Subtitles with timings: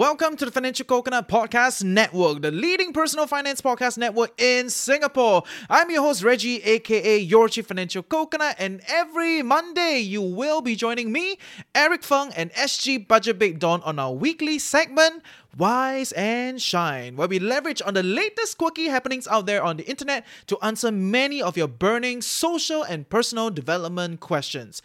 [0.00, 5.42] Welcome to the Financial Coconut Podcast Network, the leading personal finance podcast network in Singapore.
[5.68, 10.74] I'm your host, Reggie, aka your Chief Financial Coconut, and every Monday you will be
[10.74, 11.36] joining me,
[11.74, 15.22] Eric Fung, and SG Budget Babe Dawn on our weekly segment,
[15.58, 19.84] Wise and Shine, where we leverage on the latest quirky happenings out there on the
[19.86, 24.80] internet to answer many of your burning social and personal development questions.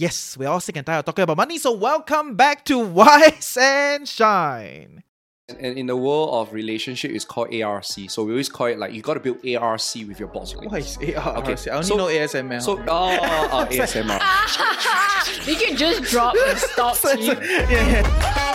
[0.00, 3.58] Yes, we're all sick and tired of talking about money, so welcome back to Wise
[3.60, 5.02] and Shine.
[5.48, 7.82] And in the world of relationship, it's called ARC.
[7.84, 10.54] So we always call it like you got to build ARC with your boss.
[10.54, 11.38] What is ARC?
[11.38, 12.62] Okay, I only so- know ASML.
[12.62, 15.48] So, oh, oh, oh ASMR.
[15.48, 16.96] You can just drop and stop.
[17.16, 17.26] Chief.
[17.26, 18.54] yeah, yeah.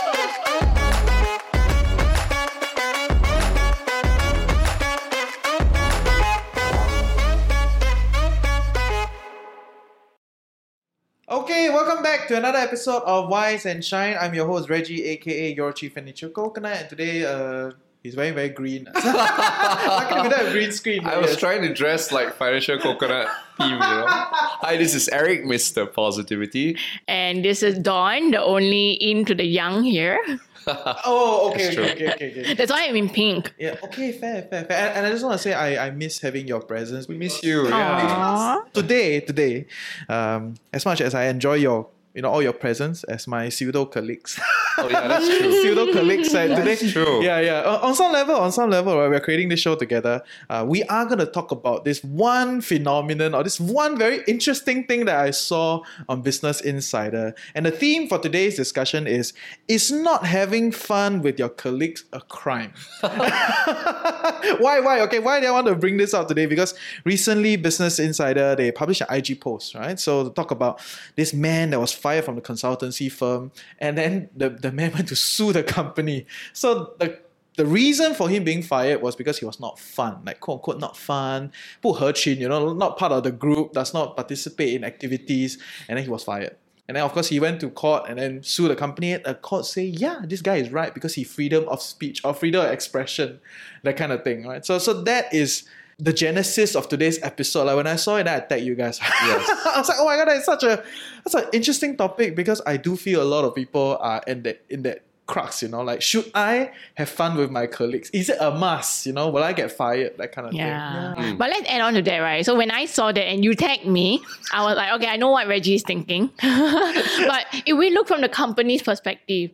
[11.34, 14.16] Okay, welcome back to another episode of Wise and Shine.
[14.20, 17.72] I'm your host Reggie, aka your chief financial coconut, and today uh
[18.04, 18.86] he's very very green.
[18.94, 21.04] How can we have a green screen?
[21.04, 21.40] I was Yes.
[21.40, 23.26] trying to dress like financial coconut
[23.58, 24.04] theme, you know.
[24.62, 25.90] Hi, this is Eric, Mr.
[25.92, 26.76] Positivity.
[27.08, 30.20] And this is Dawn, the only into the young here.
[31.06, 32.54] Oh, okay, okay, okay, okay, okay.
[32.54, 33.52] That's why I'm in pink.
[33.58, 34.88] Yeah, okay, fair, fair, fair.
[34.88, 37.08] And, and I just want to say I, I miss having your presence.
[37.08, 37.68] We miss you.
[37.68, 38.62] Yeah.
[38.72, 39.66] Today, today,
[40.08, 43.84] um, as much as I enjoy your, you know, all your presence as my pseudo
[43.84, 44.40] colleagues.
[44.76, 45.52] Oh, yeah, that's true.
[45.62, 46.74] pseudo colleagues uh, today.
[46.74, 47.22] True.
[47.22, 47.62] Yeah, yeah.
[47.62, 50.20] On, on some level, on some level, right, we're creating this show together.
[50.50, 54.84] Uh, we are going to talk about this one phenomenon or this one very interesting
[54.84, 57.36] thing that I saw on Business Insider.
[57.54, 59.32] And the theme for today's discussion is:
[59.68, 62.72] Is not having fun with your colleagues a crime?
[63.00, 64.80] why?
[64.80, 65.02] Why?
[65.02, 66.46] Okay, why do I want to bring this up today?
[66.46, 70.00] Because recently, Business Insider they published an IG post, right?
[70.00, 70.80] So to talk about
[71.14, 75.07] this man that was fired from the consultancy firm, and then the, the man went
[75.09, 76.25] to sue the company.
[76.53, 77.19] So the
[77.55, 80.79] the reason for him being fired was because he was not fun, like quote unquote
[80.79, 85.57] not fun, 不合群, you know, not part of the group, does not participate in activities,
[85.89, 86.55] and then he was fired.
[86.87, 89.15] And then of course he went to court and then sued the company.
[89.17, 92.65] The court say, yeah, this guy is right because he freedom of speech or freedom
[92.65, 93.41] of expression,
[93.83, 94.65] that kind of thing, right?
[94.65, 95.67] So so that is
[95.98, 97.64] the genesis of today's episode.
[97.64, 98.98] Like when I saw it, I tagged you guys.
[99.00, 99.48] Yes.
[99.66, 100.82] I was like, oh my god, that's such a
[101.24, 104.64] that's an interesting topic because I do feel a lot of people are in that
[104.68, 108.10] in that crux, you know, like should I have fun with my colleagues?
[108.10, 109.06] Is it a must?
[109.06, 110.18] You know, will I get fired?
[110.18, 111.14] That kind of Yeah.
[111.14, 111.32] thing.
[111.32, 111.36] Hmm.
[111.38, 112.44] But let's add on to that, right?
[112.44, 114.20] So when I saw that and you tagged me,
[114.52, 116.30] I was like, okay, I know what Reggie is thinking.
[116.42, 119.50] but if we look from the company's perspective,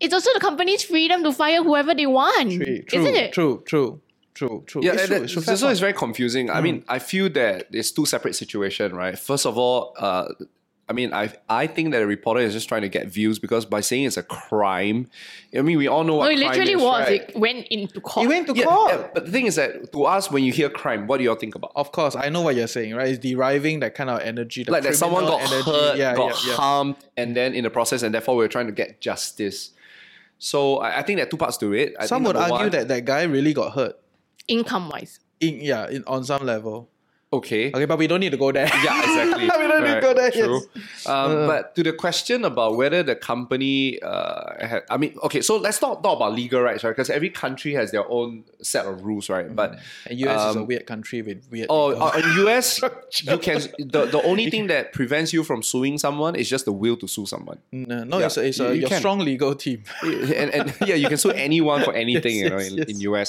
[0.00, 2.52] it's also the company's freedom to fire whoever they want.
[2.52, 3.32] True, true, isn't it?
[3.34, 4.00] True, true,
[4.34, 4.82] true, true.
[4.84, 5.42] Yeah, It's and true, that, it's true.
[5.42, 6.50] so Fair it's very confusing.
[6.50, 9.18] I mean, I feel that it's two separate situations, right?
[9.18, 10.26] First of all, uh,
[10.86, 13.64] I mean, I I think that a reporter is just trying to get views because
[13.64, 15.08] by saying it's a crime,
[15.56, 17.08] I mean, we all know No, what it crime literally is, was.
[17.08, 17.22] right?
[17.30, 18.22] It went into court.
[18.24, 18.90] He went to Yeah, court.
[18.92, 21.30] yeah, but the thing is that to us, when you hear crime, what do you
[21.30, 21.72] all think about?
[21.74, 23.08] Of course, I know what you're saying, right?
[23.08, 25.70] It's deriving that kind of energy, the like that someone got energy.
[25.70, 26.56] hurt, yeah, got yeah, yeah.
[26.56, 29.70] harmed, and then in the process, and therefore we're trying to get justice.
[30.38, 31.94] So I, I think there are two parts to it.
[31.98, 33.98] I Some think would argue one- that that guy really got hurt.
[34.48, 35.20] Income wise.
[35.40, 36.88] In yeah, in, on some level.
[37.34, 37.72] okay.
[37.74, 38.70] Okay, but we don't need to go there.
[38.84, 39.42] Yeah, exactly.
[39.58, 40.30] we don't need to go there.
[40.30, 40.60] True.
[40.74, 41.06] Yes.
[41.06, 41.46] Um, Uh.
[41.50, 45.82] but to the question about whether the company, uh, had, I mean, okay, so let's
[45.82, 46.90] not talk about legal rights, right?
[46.94, 49.50] Because every country has their own set of rules, right?
[49.50, 51.66] But And US is a um, weird country with weird.
[51.70, 52.78] Oh, uh, in US,
[53.26, 56.72] you can the, the only thing that prevents you from suing someone is just the
[56.72, 57.58] will to sue someone.
[57.72, 59.82] no, no yeah, it's a, it's a you- you your strong legal team.
[60.04, 62.88] and, and yeah, you can sue anyone for anything, Yes, you know, yes, in, yes.
[62.94, 63.28] in US.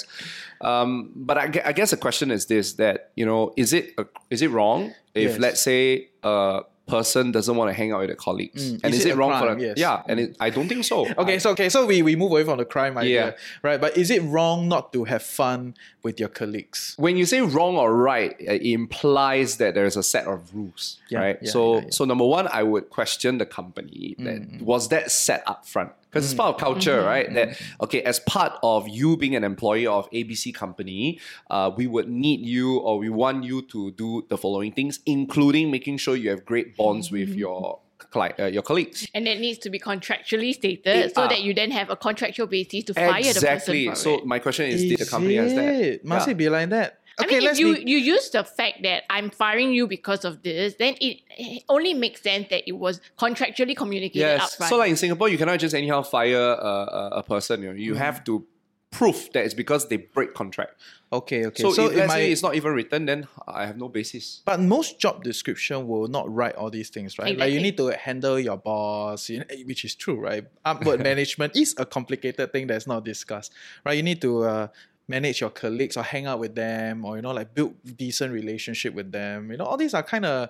[0.62, 4.06] Um, but I, I guess the question is this: that you know, is it a,
[4.30, 5.40] is it wrong if Yes.
[5.40, 9.00] let's say a person doesn't want to hang out with their colleagues, Mm, and is
[9.00, 9.42] is, it it wrong crime?
[9.42, 9.60] for them?
[9.60, 9.78] Yes.
[9.78, 10.04] yeah?
[10.08, 11.08] And it, I don't think so.
[11.18, 13.32] Okay, I- so okay, so we, we move away from the crime idea, Yeah.
[13.64, 13.82] right?
[13.82, 15.74] But is it wrong not to have fun
[16.04, 16.94] with your colleagues?
[16.98, 21.00] when you say wrong or right, it implies that there is a set of rules,
[21.10, 21.38] Yeah, right?
[21.42, 25.66] yeah, so, so number one, I would question the company that was that set up
[25.66, 27.32] front because it's part of culture, right?
[27.34, 31.20] That okay, as part of you being an employee of ABC company,
[31.50, 35.72] uh, we would need you or we want you to do the following things, including
[35.72, 39.08] making sure you have great bonds with your cli- uh, your colleagues.
[39.14, 41.28] And that needs to be contractually stated so ah.
[41.28, 43.34] that you then have a contractual basis to fire Exactly.
[43.34, 43.76] the person.
[43.76, 43.96] Exactly.
[43.96, 44.26] So it.
[44.26, 46.06] my question is, did the company has that?
[46.06, 46.32] Must Yeah.
[46.32, 47.00] it be like that?
[47.18, 47.90] I Okay, mean, if let's you, be.
[47.92, 51.22] you use the fact that I'm firing you because of this, then it
[51.70, 54.58] only makes sense that it was contractually communicated Yes.
[54.58, 54.70] upfront.
[54.70, 57.62] So like in Singapore, you cannot just anyhow fire a, a, a person.
[57.62, 57.98] You know, you Mm.
[57.98, 58.46] have to
[58.92, 60.74] proof that it's because they break contract.
[61.12, 61.64] Okay, okay.
[61.64, 64.42] So, if let's might- say it's not even written, then I have no basis.
[64.46, 67.38] But most job description will not write all these things, right?
[67.38, 70.46] Like you need to handle your boss, you know, which is true, right?
[70.64, 73.52] Upward management is a complicated thing that's not discussed,
[73.86, 73.94] right?
[73.96, 74.68] You need to uh,
[75.08, 78.94] manage your colleagues or hang out with them, or you know, like build decent relationship
[78.94, 79.52] with them.
[79.52, 80.50] You know, all these are kind of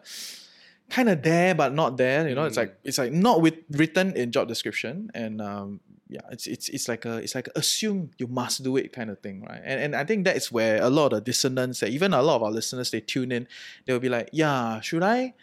[0.89, 2.27] kind of there but not there.
[2.27, 6.21] You know, it's like it's like not with written in job description, and um, yeah,
[6.31, 9.43] it's it's it's like a it's like assume you must do it kind of thing,
[9.43, 9.61] right?
[9.63, 12.37] And and I think that is where a lot of dissonance that even a lot
[12.37, 13.47] of our listeners they tune in,
[13.85, 15.33] they'll be like, yeah, should I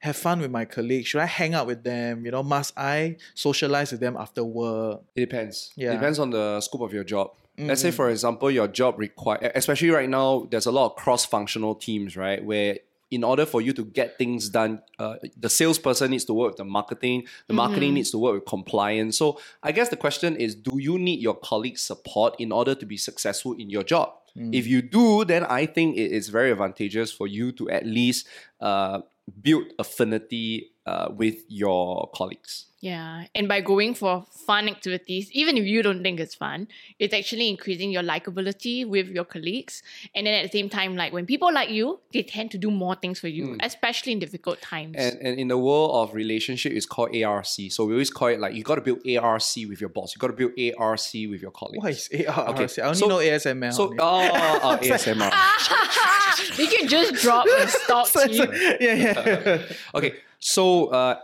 [0.00, 1.08] have fun with my colleagues?
[1.08, 2.24] Should I hang out with them?
[2.24, 5.02] You know, must I socialize with them after work?
[5.14, 5.72] It depends.
[5.76, 5.92] Yeah.
[5.92, 7.32] It depends on the scope of your job.
[7.58, 11.76] Let's say, for example, your job require, especially right now, there's a lot of cross-functional
[11.76, 12.44] teams, right?
[12.44, 12.78] Where
[13.10, 16.56] in order for you to get things done, uh, the salesperson needs to work with
[16.56, 19.16] the marketing, the marketing needs to work with compliance.
[19.16, 22.84] So I guess the question is, do you need your colleagues' support in order to
[22.84, 24.12] be successful in your job?
[24.52, 28.26] If you do, then I think it is very advantageous for you to at least
[28.60, 29.00] uh,
[29.40, 32.66] build affinity uh, with your colleagues.
[32.80, 36.68] Yeah, and by going for fun activities, even if you don't think it's fun,
[37.00, 39.82] it's actually increasing your likability with your colleagues.
[40.14, 42.70] And then at the same time, like when people like you, they tend to do
[42.70, 44.94] more things for you, especially in difficult times.
[44.96, 47.46] And, and in the world of relationship, it's called ARC.
[47.46, 50.14] So we always call it like you got to build ARC with your boss.
[50.14, 51.82] You got to build ARC with your colleagues.
[51.82, 52.48] What is ARC?
[52.50, 53.72] Okay, I only so- know ASML.
[53.72, 53.98] So, only.
[54.00, 56.58] oh, oh, oh, ASMR.
[56.58, 58.06] you can just drop and stop.
[58.16, 58.46] So you.
[58.80, 59.62] yeah, yeah.
[59.94, 60.14] Okay,
[60.46, 61.18] so uh,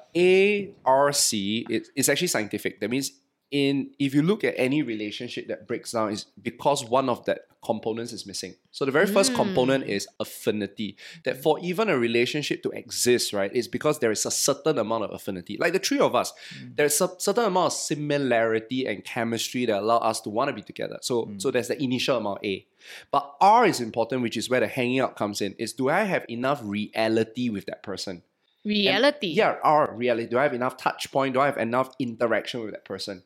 [0.84, 2.80] ARC it, it's actually scientific.
[2.80, 3.12] That means
[3.52, 7.42] in if you look at any relationship that breaks down, is because one of that
[7.64, 8.56] components is missing.
[8.72, 9.36] So the very first hmm.
[9.36, 10.96] component is affinity.
[11.24, 15.04] That for even a relationship to exist, right, is because there is a certain amount
[15.04, 15.56] of affinity.
[15.56, 16.70] Like the three of us, hmm.
[16.74, 20.62] there's a certain amount of similarity and chemistry that allow us to want to be
[20.62, 20.98] together.
[21.00, 21.38] So hmm.
[21.38, 22.66] so there's the initial amount A.
[23.12, 25.54] But R is important, which is where the hanging out comes in.
[25.60, 28.24] Is do I have enough reality with that person?
[28.64, 29.28] Reality.
[29.28, 30.28] Yeah, our reality.
[30.28, 31.34] Do I have enough touch point?
[31.34, 33.22] Do I have enough interaction with that person?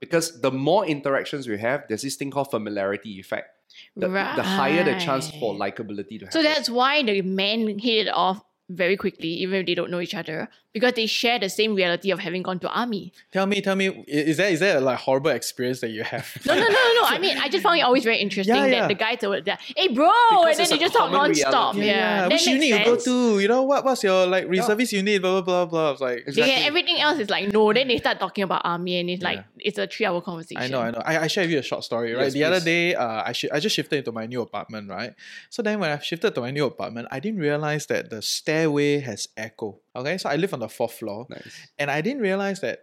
[0.00, 3.56] Because the more interactions we have, there's this thing called familiarity effect.
[3.96, 6.32] The, the higher the chance for likability to happen.
[6.32, 10.00] So that's why the men hit it off very quickly, even if they don't know
[10.00, 13.12] each other, because they share the same reality of having gone to army.
[13.32, 16.26] Tell me, tell me, is there is there a like horrible experience that you have?
[16.46, 17.04] No, no, no, no, no.
[17.06, 18.80] I mean, I just found it always very interesting Yeah, yeah.
[18.80, 19.58] that the guys are there.
[19.76, 21.74] Hey, bro, Because and then they just talk common non-stop.
[21.74, 21.86] reality.
[21.86, 23.40] Yeah, that which makes unit you go to?
[23.40, 23.84] You know what?
[23.84, 25.20] What's your like reservist unit?
[25.22, 25.88] Blah blah blah blah.
[25.88, 27.72] I was like, Yeah, yeah, everything else is like no.
[27.72, 29.44] Then they start talking about army, and it's like Yeah.
[29.68, 30.62] it's a three-hour conversation.
[30.62, 31.02] I know, I know.
[31.04, 32.24] I, I share with you a short story, right?
[32.24, 35.14] Yes, the other day, uh, I shi I just shifted into my new apartment, right?
[35.48, 39.00] So then when I shifted to my new apartment, I didn't realize that the stairway
[39.00, 39.80] has echo.
[39.96, 41.68] Okay, so I live on the fourth floor, Nice.
[41.78, 42.78] and I didn't realize that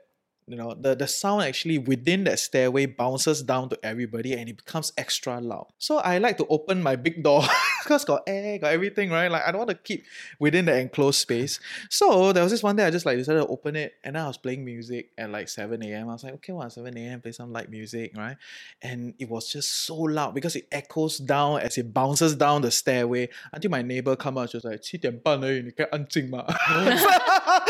[0.47, 4.57] you know the, the sound actually within that stairway bounces down to everybody and it
[4.57, 5.67] becomes extra loud.
[5.77, 7.43] So i like to open my big door
[7.83, 9.29] because got air got everything right?
[9.29, 10.05] Like i don't want to keep
[10.39, 11.59] within the enclosed space.
[11.89, 14.23] So there was this one day i just like decided to open it and then
[14.23, 17.21] i was playing music at like 7 a.m i was like okay well 7 a.m
[17.21, 18.37] play some light music right?
[18.81, 22.71] And it was just so loud because it echoes down as it bounces down the
[22.71, 24.51] stairway until my neighbor come out.
[24.51, 25.41] She was like 7 oh.
[25.43, 25.71] Eh?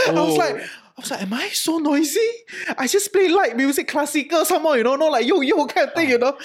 [0.07, 0.86] i was like oh.
[0.97, 2.19] I was like, am I so noisy?
[2.75, 5.93] I just play light music, classical somehow, you know, not like yo yo kind of
[5.93, 6.35] thing, you know.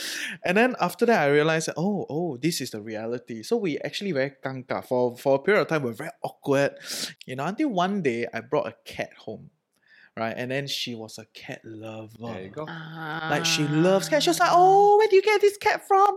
[0.45, 3.43] And then after that, I realized, oh, oh, this is the reality.
[3.43, 4.83] So we actually very kanka.
[4.83, 5.85] for for a period of time.
[5.85, 6.73] We're very awkward,
[7.25, 7.47] you know.
[7.47, 9.49] Until one day, I brought a cat home,
[10.19, 10.35] right?
[10.37, 12.11] And then she was a cat lover.
[12.21, 12.65] There you go.
[12.65, 14.25] Like she loves cats.
[14.25, 16.15] She was like, oh, where do you get this cat from?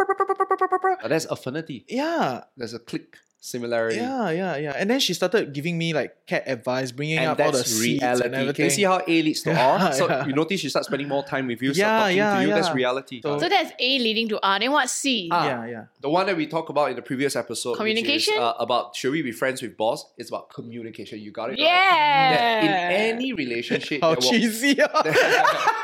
[1.01, 1.85] Uh, That's affinity.
[1.87, 3.15] Yeah, There's a click
[3.45, 3.97] similarity.
[3.97, 4.73] yeah, yeah, yeah.
[4.75, 7.71] And then she started giving me like cat advice, bringing And up all the that's
[7.71, 8.35] seats reality.
[8.35, 9.93] and Can you see how A leads to Yeah, R?
[9.93, 10.25] So yeah.
[10.25, 12.49] you notice she starts spending more time with you, Yeah, start talking yeah, to you.
[12.49, 13.21] That's reality.
[13.21, 14.59] So- So that's A leading to R.
[14.59, 15.29] Then what's C?
[15.31, 15.83] Ah, yeah, yeah.
[16.01, 18.33] The one that we talked about in the previous episode, which is, Communication?
[18.39, 20.05] uh, about should we be friends with boss?
[20.17, 21.19] It's about communication.
[21.19, 21.59] You got it.
[21.59, 22.31] yeah.
[22.35, 24.71] That in any relationship, How cheesy.
[24.81, 25.33] okay,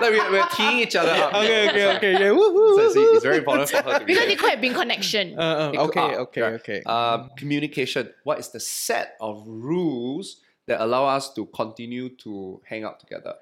[0.01, 1.33] like we, we're teeing each other up.
[1.35, 2.11] okay, okay.
[2.13, 2.75] Yeah, woohoo.
[2.77, 5.37] So see, it's very important for her to be because it could have been connection.
[5.37, 6.53] Uh, uh, It could- okay, okay, right.
[6.53, 6.81] okay.
[6.83, 8.09] Um, communication.
[8.23, 13.35] What is the set of rules that allow us to continue to hang out together?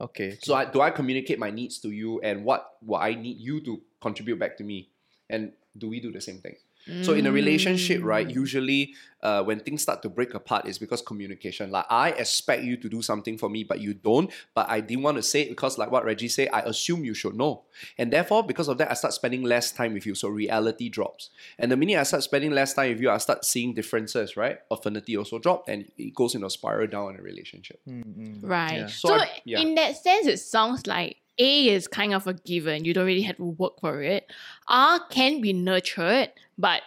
[0.00, 0.38] okay.
[0.42, 3.60] So I, do I communicate my needs to you and what what I need you
[3.62, 4.90] to contribute back to me?
[5.30, 6.56] And do we do the same thing?
[7.02, 8.34] So in a relationship, right, Mm.
[8.34, 11.70] usually uh, when things start to break apart, it's because communication.
[11.70, 14.28] Like I expect you to do something for me, but you don't.
[14.52, 17.14] But I didn't want to say it because, like what Reggie said, I assume you
[17.14, 17.62] should know,
[17.98, 20.16] and therefore because of that, I start spending less time with you.
[20.16, 23.44] So reality drops, and the minute I start spending less time with you, I start
[23.44, 24.36] seeing differences.
[24.36, 27.78] Right, affinity also drop, and it goes in a spiral down in a relationship.
[27.88, 28.38] Mm, mm.
[28.42, 28.78] Right.
[28.80, 28.86] Yeah.
[28.88, 29.60] So, So I- yeah.
[29.60, 32.84] in that sense, it sounds like A is kind of a given.
[32.84, 34.30] You don't really have to work for it.
[34.68, 36.82] R can be nurtured, but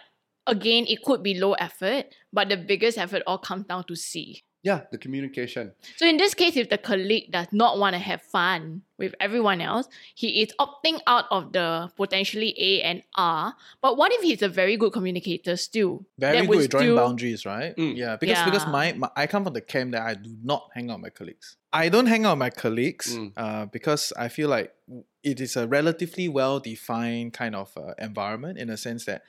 [0.46, 2.06] again, it could be low effort.
[2.32, 4.44] But the biggest effort all comes down to C.
[4.66, 5.64] Yeah, the communication.
[5.96, 9.60] So in this case, if the colleague does not want to have fun with everyone
[9.60, 9.86] else,
[10.22, 13.54] he is opting out of the potentially A and R.
[13.80, 16.04] But what if he's a very good communicator still?
[16.18, 17.76] Very That good would with drawing still- boundaries, right?
[17.76, 17.94] Mm.
[17.96, 20.90] Yeah, because because my, my I come from the camp that I do not hang
[20.90, 21.56] out with my colleagues.
[21.72, 23.32] I don't hang out with my colleagues Mm.
[23.36, 24.74] uh, because I feel like
[25.22, 29.22] it is a relatively well defined kind of uh, environment in a sense that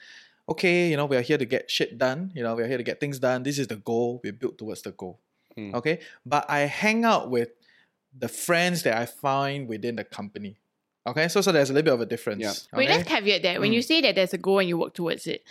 [0.50, 2.32] okay, you know, we are here to get shit done.
[2.34, 3.44] You know, we are here to get things done.
[3.44, 4.22] This is the goal.
[4.24, 5.20] We build towards the goal.
[5.58, 5.74] Mm.
[5.74, 7.50] Okay, but I hang out with
[8.18, 10.58] the friends that I find within the company.
[11.06, 12.42] Okay, so so there's a little bit of a difference.
[12.72, 12.78] Yeah.
[12.78, 13.60] Wait, let's caveat that.
[13.60, 13.76] When Mm.
[13.76, 15.44] you say that there's a goal and you work towards it,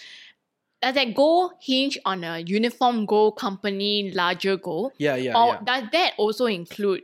[0.82, 4.92] does that goal hinge on a uniform goal, company larger goal?
[4.98, 5.60] yeah, yeah, or yeah.
[5.64, 7.02] does that also include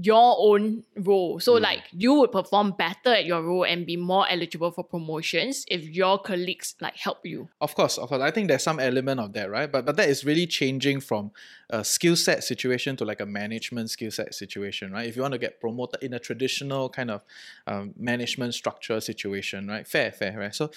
[0.00, 1.40] your own role?
[1.40, 1.60] So, Mm.
[1.62, 5.82] like, you would perform better at your role and be more eligible for promotions if
[5.88, 7.48] your colleagues like help you.
[7.60, 8.22] Of course, of course.
[8.22, 9.70] I think there's some element of that, right?
[9.70, 11.30] But but that is really changing from
[11.70, 15.06] a skill set situation to like a management skill set situation, right?
[15.08, 17.24] If you want to get promoted in a traditional kind of
[17.66, 19.86] um, management structure situation, right?
[19.86, 20.54] Fair, fair, right?
[20.54, 20.70] So,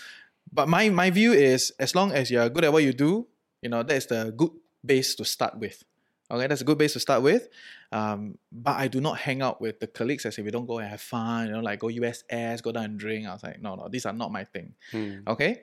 [0.52, 3.28] but my my view is as long as you're good at what you do,
[3.62, 4.52] you know, that's the good
[4.86, 5.84] base to start with.
[6.32, 7.48] Okay, that's a good base to start with.
[7.92, 10.26] Um, but I do not hang out with the colleagues.
[10.26, 12.86] I say we don't go and have fun, you know, like go USS, go down
[12.86, 13.28] and drink.
[13.28, 15.20] I was like, no, no, these are not my thing Hmm.
[15.28, 15.62] okay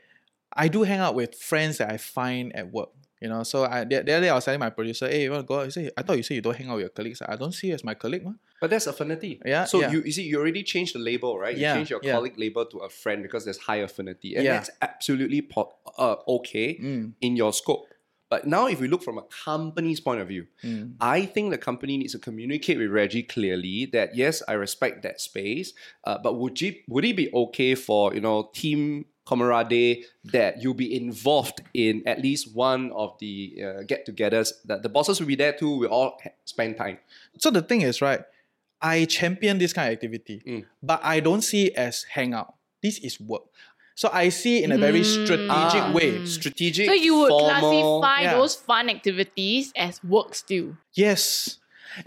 [0.54, 2.90] i do hang out with friends that i find at work
[3.23, 5.31] you know so I, the, the other day i was telling my producer hey you
[5.31, 6.83] want to go out he said i thought you said you don't hang out with
[6.83, 8.38] your colleagues i don't see you as my colleague man.
[8.61, 9.40] But that's affinity.
[9.45, 9.90] Yeah, So yeah.
[9.90, 11.52] you you see, you already changed the label, right?
[11.57, 12.12] You Yeah, changed your yeah.
[12.12, 14.52] colleague label to a friend because there's high affinity, and Yeah.
[14.54, 17.87] that's absolutely po- uh, okay Mm, in your scope.
[18.32, 20.94] But now, if we look from a company's point of view, mm.
[21.00, 25.20] I think the company needs to communicate with Reggie clearly that yes, I respect that
[25.20, 25.74] space,
[26.08, 30.80] uh, but would you would it be okay for you know team camaraderie that you'll
[30.86, 33.36] be involved in at least one of the
[33.66, 34.48] uh, get-togethers?
[34.64, 35.72] That the bosses will be there too.
[35.80, 36.98] We all spend time.
[37.38, 38.22] so the thing is right
[38.80, 40.64] i champion this kind of activity Mm.
[40.82, 43.44] but i don't see it as hangout this is work
[44.02, 45.14] so i see in a very Mm.
[45.23, 45.94] strategic Ah.
[45.94, 46.87] way Strategic.
[46.90, 48.35] So, you would formal, classify yeah.
[48.35, 50.75] those fun activities as work still.
[50.99, 51.56] Yes.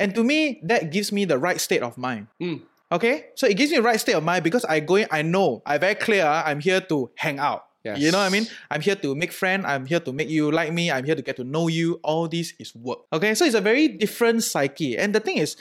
[0.01, 2.27] And to me, that gives me the right state of mind.
[2.41, 2.65] Mm.
[2.91, 3.15] Okay?
[3.39, 5.61] So it gives me the right state of mind because I go in, I know,
[5.63, 7.69] I very clear, I'm here to hang out.
[7.85, 8.01] Yes.
[8.01, 8.49] You know what I mean?
[8.73, 9.61] I'm here to make friend.
[9.61, 10.89] I'm here to make you like me.
[10.89, 12.01] I'm here to get to know you.
[12.01, 13.05] All this is work.
[13.13, 14.97] Okay, so it's a very different psyche.
[14.97, 15.53] And the thing is,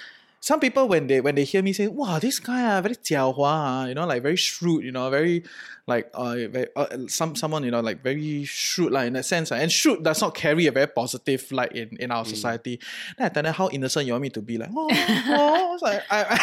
[0.45, 3.49] some people when they when they hear me say, "Wow, this guy ah, very 狡猾,
[3.49, 5.43] ah," you know, like very shrewd, you know, very
[5.87, 9.51] like uh, very, uh some someone you know like very shrewd like in that sense.
[9.53, 9.57] ah.
[9.57, 12.77] And shrewd does not carry a very positive light in in our society.
[13.17, 14.59] Then I tell them how innocent you want me to be.
[14.61, 15.79] Like, oh, oh.
[15.81, 16.39] Like, I, I,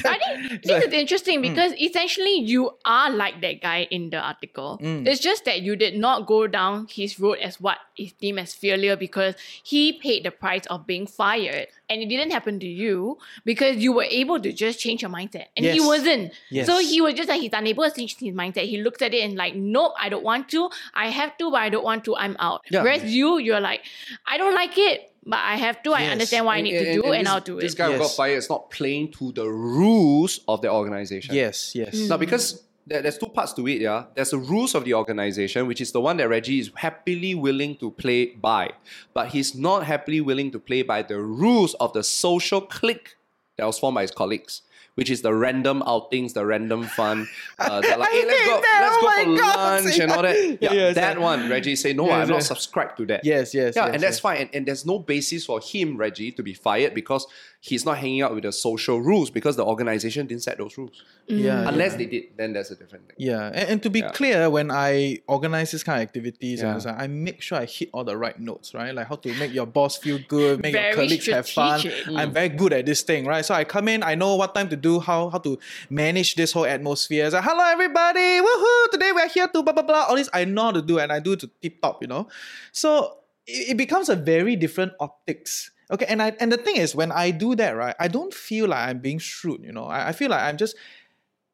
[0.04, 4.78] I think this is interesting because essentially you are like that guy in the article.
[4.82, 5.06] Mm.
[5.06, 8.54] It's just that you did not go down his road as what is deemed as
[8.54, 11.68] failure because he paid the price of being fired.
[11.88, 15.46] And it didn't happen to you because you were able to just change your mindset.
[15.56, 16.32] And he wasn't.
[16.50, 16.66] Yes.
[16.66, 18.64] So he was just like he's unable to change his mindset.
[18.64, 20.70] He looks at it and like, nope, I don't want to.
[20.94, 22.16] I have to, but I don't want to.
[22.16, 22.64] I'm out.
[22.70, 22.82] Yeah.
[22.82, 23.82] Whereas you, you're like,
[24.26, 25.92] I don't like it, but I have to.
[25.92, 27.66] I understand what I need to do, and, this, I'll do This it.
[27.66, 31.34] This guy who got fired is not playing to the rules of the organization.
[31.34, 31.94] yes, yes.
[31.94, 32.08] Mm.
[32.08, 34.04] Now, because there, there's two parts to it, yeah.
[34.14, 37.76] There's the rules of the organization, which is the one that Reggie is happily willing
[37.76, 38.72] to play by,
[39.12, 43.16] but he's not happily willing to play by the rules of the social clique
[43.56, 44.62] that was formed by his colleagues.
[44.94, 47.26] Which is the random outings, the random fun.
[47.58, 48.80] Uh, they're like, hey, let's go, that.
[48.82, 50.36] let's Oh go for God, lunch and all that.
[50.60, 51.18] Yeah, Yes, that yes.
[51.18, 53.24] one, Reggie say, no, Yes, I'm not subscribed to that.
[53.24, 53.74] Yes, yes.
[53.76, 54.38] Yeah, yes, and that's fine.
[54.42, 57.26] And, and there's no basis for him, Reggie, to be fired because
[57.66, 61.02] he's not hanging out with the social rules because the organization didn't set those rules.
[61.30, 61.40] Mm.
[61.44, 61.96] Yeah, Unless yeah.
[61.98, 63.16] they did, then that's a different thing.
[63.18, 64.10] Yeah, and, and to be Yeah.
[64.10, 66.76] clear, when I organize this kind of activities, Yeah.
[66.76, 68.94] it's like, I make sure I hit all the right notes, right?
[68.94, 71.78] Like how to make your boss feel good, make Very your colleagues have fun.
[71.78, 72.08] strategic.
[72.14, 73.42] I'm very good at this thing, right?
[73.42, 76.52] So I come in, I know what time to do, how how to manage this
[76.52, 77.24] whole atmosphere.
[77.24, 78.90] It's like, hello everybody, woohoo!
[78.92, 80.04] Today we're here to blah blah blah.
[80.10, 82.08] All this I know how to do, and I do it to tip top, you
[82.08, 82.28] know.
[82.72, 83.16] So
[83.46, 85.70] it, it becomes a very different optics.
[85.94, 88.66] Okay, and I and the thing is, when I do that, right, I don't feel
[88.68, 89.62] like I'm being shrewd.
[89.62, 90.76] You know, I, I feel like I'm just.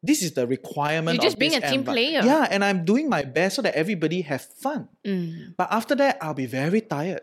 [0.03, 1.13] This is the requirement.
[1.13, 2.21] You're just of being a team player.
[2.25, 4.89] Yeah, and I'm doing my best so that everybody have fun.
[5.05, 5.53] Mm.
[5.55, 7.21] But after that, I'll be very tired.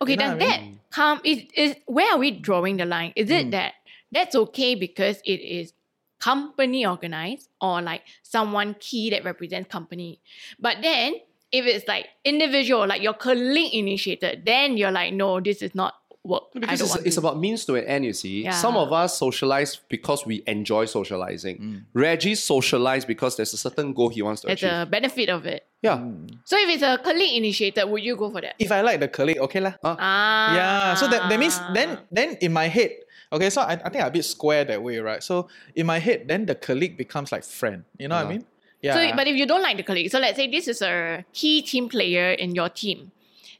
[0.00, 0.60] Okay, You know I that
[0.90, 1.20] come?
[1.24, 3.12] Is is where are we drawing the line?
[3.16, 3.50] Is it Mm.
[3.50, 3.74] that
[4.12, 5.72] that's okay because it is
[6.20, 10.20] company organized or like someone key that represents company,
[10.60, 11.14] but then
[11.52, 15.94] if it's like individual, like your colleague initiated, then you're like, no, this is not
[16.26, 16.44] work.
[16.54, 18.44] I Because it's, it's about means to an end, you see.
[18.44, 18.50] Yeah.
[18.52, 21.84] Some of us socialize because we enjoy socializing.
[21.94, 24.82] Reggie socialize because there's a certain goal he wants to It's achieve.
[24.82, 25.66] a benefit of it.
[25.82, 25.98] yeah.
[26.44, 28.54] So if it's a colleague initiated, would you go for that?
[28.58, 29.74] If I like the colleague, okay lah.
[29.84, 30.54] Ah.
[30.54, 32.90] Yeah, so that, that means then then in my head,
[33.32, 35.22] okay, so I, I think I'm a bit square that way, right?
[35.22, 37.84] So in my head, then the colleague becomes like friend.
[37.98, 38.44] You know what I mean?
[38.82, 38.94] Yeah.
[38.94, 41.62] So, but if you don't like the colleague, so let's say this is a key
[41.62, 43.10] team player in your team,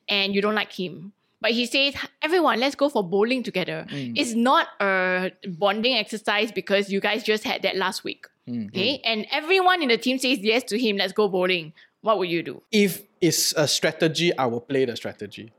[0.08, 4.14] and you don't like him, but he says, "Everyone, let's go for bowling together." Mm.
[4.16, 8.68] It's not a bonding exercise because you guys just had that last week, Mm.
[8.68, 9.00] okay?
[9.04, 10.96] And everyone in the team says yes to him.
[10.96, 11.72] Let's go bowling.
[12.02, 12.62] What would you do?
[12.70, 15.50] if it's a strategy, I will play the strategy.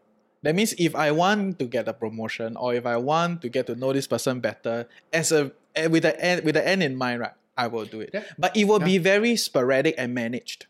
[0.44, 3.66] That means if I want to get a promotion or if I want to get
[3.68, 6.96] to know this person better, as a eh, with the end with the end in
[6.96, 8.12] mind, right, I will do it.
[8.14, 8.24] Yeah.
[8.38, 10.68] But it will be very sporadic and managed.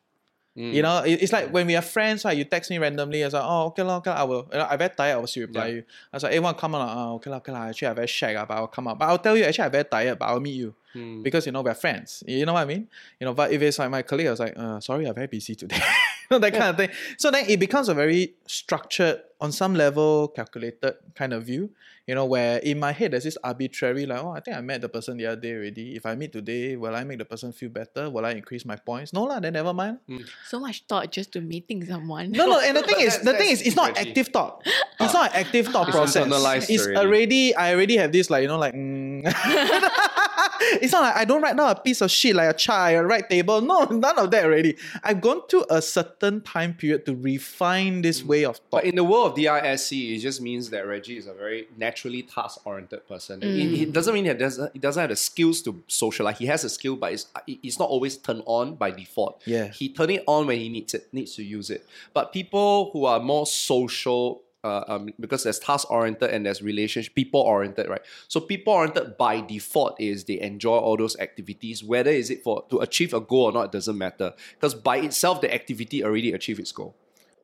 [0.58, 0.74] Mm.
[0.74, 2.36] You know, it- it's like when we are friends, right?
[2.36, 3.22] You text me randomly.
[3.22, 4.50] I was like, oh, okay, lah, okay, lah, I will.
[4.52, 5.14] You know, I very tired.
[5.14, 5.74] I will still reply Yeah.
[5.76, 5.84] you.
[6.12, 6.82] I was like, hey, want come on?
[6.82, 6.90] lah?
[6.98, 7.70] Oh, okay, lah, okay, lah.
[7.70, 8.98] Actually, I very shag, ah, but I'll come out.
[8.98, 11.22] But I'll tell you, actually, I very tired, but I'll meet you Mm.
[11.22, 12.24] because you know we're friends.
[12.26, 12.88] You know what I mean?
[13.22, 15.28] You know, but if it's like my colleague, I was like, uh, sorry, I'm very
[15.28, 15.78] busy today.
[16.26, 16.90] you know, that kind of thing.
[17.22, 21.70] So then it becomes a very structured, on some level, calculated kind of view.
[22.08, 24.80] You know, where in my head there's this arbitrary like, oh, I think I met
[24.80, 25.96] the person the other day already.
[25.96, 28.10] If I meet today, will I make the person feel better?
[28.10, 29.12] Will I increase my points?
[29.12, 30.00] No lah, then never mind.
[30.48, 32.32] So much thought just to meeting someone.
[32.32, 34.64] No, no, and the thing is, the thing is, it's not active thought.
[35.00, 36.26] It's not an active thought process.
[36.26, 36.98] internalized It's already.
[36.98, 38.74] already, I already have this like you know like.
[38.74, 39.28] mm.
[40.82, 43.04] it's not like I don't write down a piece of shit like a chart, a
[43.04, 43.62] right table.
[43.62, 44.78] No, none of that already.
[45.04, 48.72] I've gone to a certain time period to refine this way of thought.
[48.72, 52.24] But in the world of DISC, it just means that Reggie is a very naturally
[52.24, 53.42] task-oriented person.
[53.44, 56.38] It, it doesn't mean that doesn't he doesn't have the skills to socialize.
[56.38, 59.42] He has a skill, but it's uh, it's not always turned on by default.
[59.46, 59.68] Yeah.
[59.68, 61.86] he turn it on when he needs it, needs to use it.
[62.14, 64.42] But people who are more social.
[64.64, 68.02] Uh, um, because there's task oriented and there's relationship people oriented, right?
[68.28, 72.66] So people oriented by default is they enjoy all those activities, whether is it for
[72.72, 74.34] to achieve a goal or not, it doesn't matter.
[74.56, 76.96] Because by itself, the activity already achieved its goal.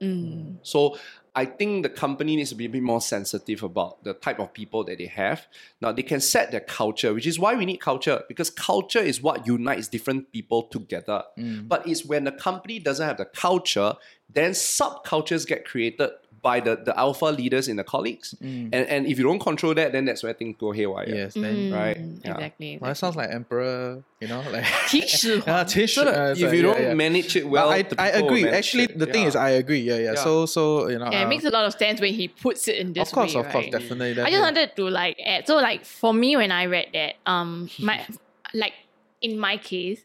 [0.02, 0.58] Mm.
[0.64, 0.98] So
[1.36, 4.54] I think the company needs to be a bit more sensitive about the type of
[4.54, 5.48] people that they have.
[5.82, 9.22] Now they can set their culture, which is why we need culture, because culture is
[9.22, 11.24] what unites different people together.
[11.68, 13.94] But it's when the company doesn't have the culture,
[14.30, 16.10] then subcultures get created
[16.43, 18.33] by the, the alpha leaders in the colleagues.
[18.41, 21.09] And and if you don't control that, then that's where things go haywire.
[21.09, 22.35] yes, then Right, Mm, yeah.
[22.35, 22.79] Exactly.
[22.81, 24.05] well, that sounds like emperor.
[24.21, 24.65] You know, like.
[24.89, 26.95] 提 示 Ah, 提示, So that uh, if so- you yeah, don't yeah.
[26.95, 28.43] manage it But well, I, the I people will agree.
[28.45, 28.99] manage Actually, it.
[28.99, 29.29] the thing Yeah.
[29.29, 29.81] is, I agree.
[29.81, 30.13] Yeah, yeah.
[30.15, 30.23] Yeah.
[30.25, 32.69] So, so you know, Yeah, it uh, makes a lot of sense when he puts
[32.69, 33.73] it in this of course, way, of course, right?
[33.73, 34.11] definitely.
[34.13, 34.31] I definitely.
[34.33, 35.47] just wanted to like add.
[35.47, 38.07] So like for me, when I read that, um, my
[38.55, 38.75] like
[39.21, 40.01] in my case,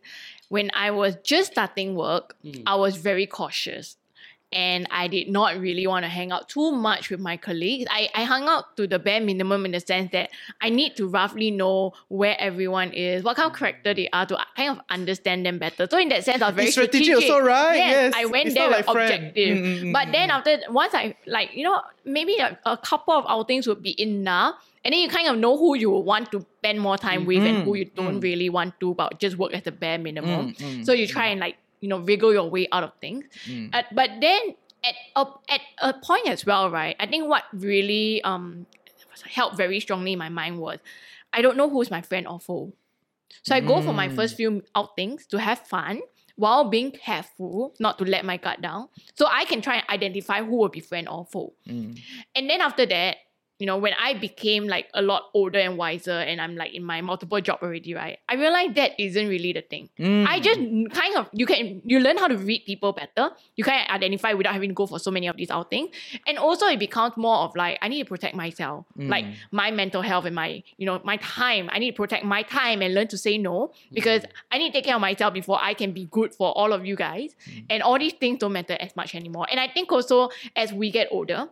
[0.50, 2.64] when I was just starting work, Mm.
[2.66, 3.97] I was very cautious.
[4.51, 7.85] And I did not really want to hang out too much with my colleagues.
[7.91, 10.31] I, I hung out to the bare minimum in the sense that
[10.63, 14.39] I need to roughly know where everyone is, what kind of character they are to
[14.57, 15.87] kind of understand them better.
[15.91, 17.77] So in that sense, I was very It's strategic also, right?
[17.77, 18.15] Yes.
[18.17, 19.59] I went It's there with like objective.
[19.59, 20.33] Mm, mm, but then mm.
[20.33, 24.55] after once I like you know maybe a, a couple of outings would be enough,
[24.83, 27.65] and then you kind of know who you want to spend more time with and
[27.65, 30.55] who you don't really want to, but just work at the bare minimum.
[30.85, 33.25] So you try and like you know wiggle your way out of things.
[33.47, 33.75] Mm.
[33.75, 34.41] Uh, but then
[34.85, 36.97] at a, at a point as well, right?
[37.01, 38.67] I think what really um
[39.31, 40.79] helped very strongly in my mind was
[41.33, 42.73] I don't know who's my friend or foe.
[43.43, 44.15] So I go for my Mm.
[44.17, 46.01] first few outings to have fun
[46.37, 48.89] while being careful not to let my guard down.
[49.15, 51.53] So I can try and identify who will be friend or foe.
[51.69, 51.99] Mm.
[52.35, 53.17] And then after that,
[53.59, 56.85] you know, when I became like a lot older and wiser and I'm like in
[56.85, 58.19] my multiple job already, right?
[58.29, 59.89] I realized that isn't really the thing.
[59.99, 60.27] Mm.
[60.27, 60.61] I just
[60.95, 63.31] kind of you can you learn how to read people better.
[63.57, 65.91] You can identify without having to go for so many of these outings.
[66.27, 68.85] And also it becomes more of like I need to protect myself.
[68.97, 69.35] Like Mm.
[69.51, 71.69] my mental health and my, you know, my time.
[71.73, 74.79] I need to protect my time and learn to say no because I need to
[74.79, 77.35] take care of myself before I can be good for all of you guys.
[77.69, 79.47] And all these things don't matter as much anymore.
[79.51, 81.49] And I think also as we get older,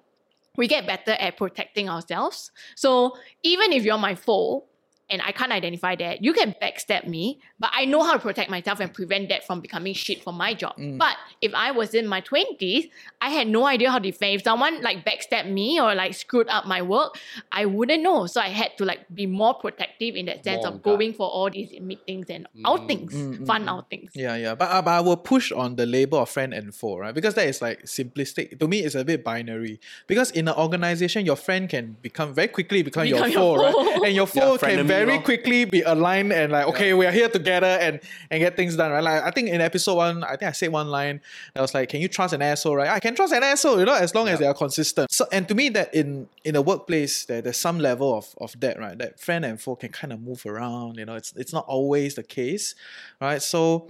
[0.56, 2.50] we get better at protecting ourselves.
[2.76, 4.64] So even if you're my foe
[5.08, 8.50] and I can't identify that, you can backstab me, but I know how to protect
[8.50, 10.76] myself and prevent that from becoming shit for my job.
[10.76, 10.98] Mm.
[10.98, 12.90] But if I was in my 20s,
[13.20, 14.34] I had no idea how to defend.
[14.36, 17.16] If someone like backstabbed me or like screwed up my work,
[17.52, 18.26] I wouldn't know.
[18.26, 21.12] So I had to like be more protective in that sense More of on going
[21.14, 23.70] for all these meetings and outings, Mm, fun mm, mm.
[23.70, 24.10] outings.
[24.14, 24.54] Yeah, yeah.
[24.54, 27.14] But, uh, but I will push on the label of friend and foe, right?
[27.14, 28.58] Because that is like simplistic.
[28.58, 29.80] To me, it's a bit binary.
[30.06, 33.72] Because in an organization, your friend can become very quickly become, your Become your foe,
[33.72, 33.84] foe.
[33.84, 34.02] right?
[34.06, 37.12] And your Yeah, foe can frenemies very quickly be aligned and like, okay, we are
[37.12, 39.02] here together and and get things done, right?
[39.02, 41.20] Like I think in episode one, I think I said one line
[41.54, 42.88] that was like, "Can you trust an asshole?" Right?
[42.88, 45.12] I can trust an asshole, you know, as long as they are consistent.
[45.12, 48.58] So, and to me, that in in a workplace, there, there's some level of of
[48.60, 48.96] that, right?
[48.98, 50.96] That friend and foe can kind of move around.
[50.96, 52.74] You know, it's it's not always the case,
[53.20, 53.42] right?
[53.42, 53.88] So.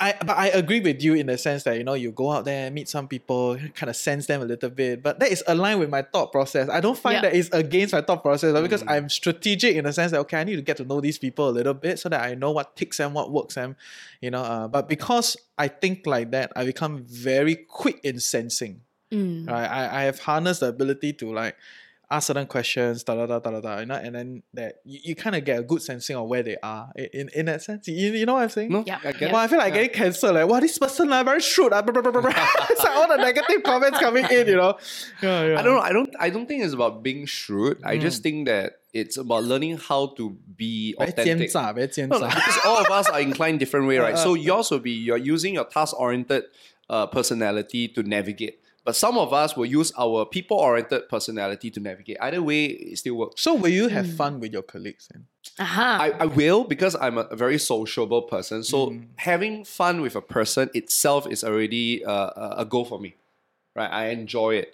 [0.00, 2.44] I, but I agree with you in the sense that you know you go out
[2.44, 5.80] there meet some people kind of sense them a little bit but that is aligned
[5.80, 7.22] with my thought process I don't find Yeah.
[7.22, 10.38] that it's against my thought process uh, because I'm strategic in the sense that okay
[10.40, 12.52] I need to get to know these people a little bit so that I know
[12.52, 13.74] what ticks them what works them
[14.20, 18.82] you know uh, but because I think like that I become very quick in sensing
[19.10, 19.48] Mm.
[19.48, 21.56] right I, I have harnessed the ability to like
[22.10, 25.00] ask certain questions, da da da da da, da you know, and then that you,
[25.04, 27.86] you kind of get a good sensing of where they are in in, that sense.
[27.88, 28.72] You, you know what I'm saying?
[28.72, 28.98] No, yeah.
[29.04, 29.12] I.
[29.20, 29.82] Well, I feel like yeah.
[29.82, 30.34] getting cancelled.
[30.34, 31.72] like, wow, this person like, very shrewd.
[31.72, 32.32] Uh, blah, blah, blah, blah.
[32.70, 34.78] it's like all the negative comments coming in, you know.
[35.22, 35.58] Yeah, yeah.
[35.58, 35.80] I don't know.
[35.80, 37.80] I don't I don't think it's about being shrewd.
[37.84, 38.00] I mm.
[38.00, 41.54] just think that it's about learning how to be authentic.
[41.54, 44.18] no, because all of us are inclined different way, uh, right?
[44.18, 44.34] So uh, uh.
[44.36, 46.44] yours will be you're using your task oriented
[46.88, 48.60] uh, personality to navigate.
[48.88, 52.16] But some of us will use our people oriented personality to navigate.
[52.22, 53.42] Either way, it still works.
[53.42, 54.16] So, will you have Mm.
[54.16, 55.04] fun with your colleagues?
[55.12, 55.26] Then?
[55.60, 55.98] Aha.
[56.00, 58.64] I, I will because I'm a, a very sociable person.
[58.64, 59.04] So Mm.
[59.16, 63.10] having fun with a person itself is already uh, a a goal for me,
[63.76, 63.92] right?
[63.92, 64.70] I enjoy it.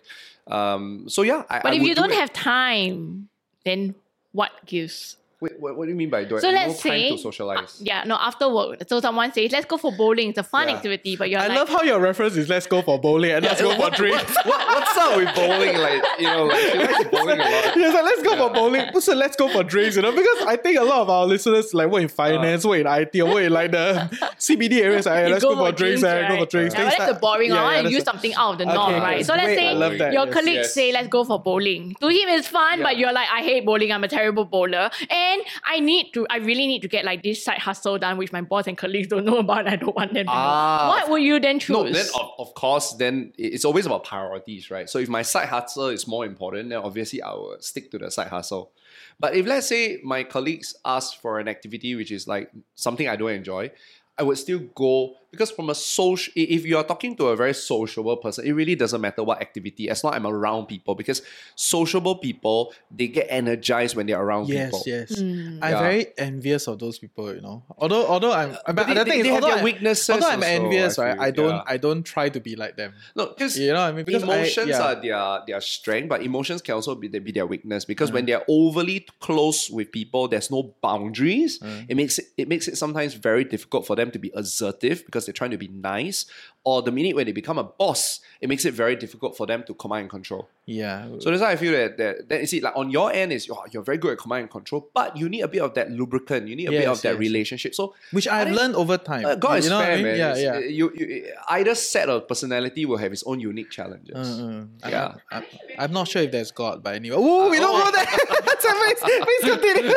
[0.46, 2.20] Um, so yeah, I, but I if you do don't it.
[2.22, 3.28] have time,
[3.66, 3.96] then
[4.30, 5.16] what gives?
[5.44, 7.18] Wait, what, what do you mean by do I So no let's time say, to
[7.18, 7.72] socialize?
[7.80, 8.82] yeah, no, after work.
[8.88, 10.30] So someone says, let's go for bowling.
[10.30, 10.76] It's a fun Yeah.
[10.76, 13.44] activity, but you're I like, love how your reference is let's go for bowling and
[13.44, 14.34] let's go for drinks.
[14.44, 15.76] what, what's up with bowling?
[15.86, 17.76] Like you know, like, she likes bowling a lot.
[17.76, 19.00] Yes, like, let's go for bowling.
[19.00, 21.74] So let's go for drinks, you know, because I think a lot of our listeners
[21.74, 25.06] like work in finance, work in IT, or work in like the CBD areas.
[25.06, 26.50] Like, let's go, for drinks, eh, go for right?
[26.50, 26.74] drinks.
[26.74, 27.58] Yeah, but Things that's the like- boring one.
[27.58, 29.26] yeah, I yeah, want to that's use the- something out of the norm, Okay, right?
[29.26, 31.96] So let's say I love that, your colleagues say, let's go for bowling.
[32.00, 33.92] To him, it's fun, but you're like, I hate bowling.
[33.92, 34.90] I'm a terrible bowler.
[35.10, 35.33] And
[35.64, 38.40] I need to, I really need to get like this side hustle done, which my
[38.40, 39.66] boss and colleagues don't know about.
[39.68, 40.84] I don't want them to Ah.
[40.84, 40.88] know.
[40.90, 41.70] What would you then choose?
[41.70, 44.88] No, then of, of course, then it's always about priorities, right?
[44.88, 48.10] So if my side hustle is more important, then obviously I will stick to the
[48.10, 48.72] side hustle.
[49.20, 53.16] But if let's say my colleagues ask for an activity which is like something I
[53.16, 53.70] don't enjoy,
[54.18, 57.54] I would still go because from a social, if you are talking to a very
[57.54, 61.22] sociable person, it really doesn't matter what activity as long as I'm around people because
[61.54, 64.82] sociable people they get energized when they're around Yes, people.
[64.86, 65.18] yes.
[65.18, 65.58] Hmm.
[65.62, 65.80] I'm Yeah.
[65.82, 67.62] very envious of those people, you know.
[67.78, 70.28] Although, although I'm, but, they- the thing they is, have although their I'm- weaknesses Although
[70.28, 71.18] I'm also, envious, I right?
[71.20, 71.62] I don't, yeah.
[71.66, 72.92] I don't try to be like them.
[73.16, 74.04] No, because You know what I mean?
[74.04, 74.82] Because I- emotions yeah.
[74.82, 77.84] are their their strength, but emotions can also be, be their weakness.
[77.84, 81.58] Because when they're overly close with people, there's no boundaries.
[81.88, 85.23] It makes it it makes it sometimes very difficult for them to be assertive because
[85.26, 86.26] they're trying to be nice.
[86.66, 89.64] Or the minute when they become a boss, it makes it very difficult for them
[89.64, 90.48] to command and control.
[90.64, 91.06] Yeah.
[91.18, 93.46] So that's why I feel that that, that you see, like on your end is
[93.46, 95.90] you're, you're very good at command and control, but you need a bit of that
[95.90, 96.48] lubricant.
[96.48, 97.18] You need a bit Yes, of that yes.
[97.18, 97.74] relationship.
[97.74, 99.26] So which I've think- learned over time.
[99.26, 100.04] uh, God you is know fair, I mean?
[100.04, 100.16] man.
[100.16, 100.58] Yeah, yeah.
[100.58, 104.16] You, you, either set of personality will have its own unique challenges.
[104.40, 104.90] Mm, mm.
[104.90, 105.16] Yeah.
[105.30, 105.44] I'm, I'm,
[105.78, 107.16] I'm not sure if there's God, but anyway.
[107.18, 107.84] Oh, we don't oh.
[107.84, 108.06] go there.
[108.72, 109.94] please, please continue.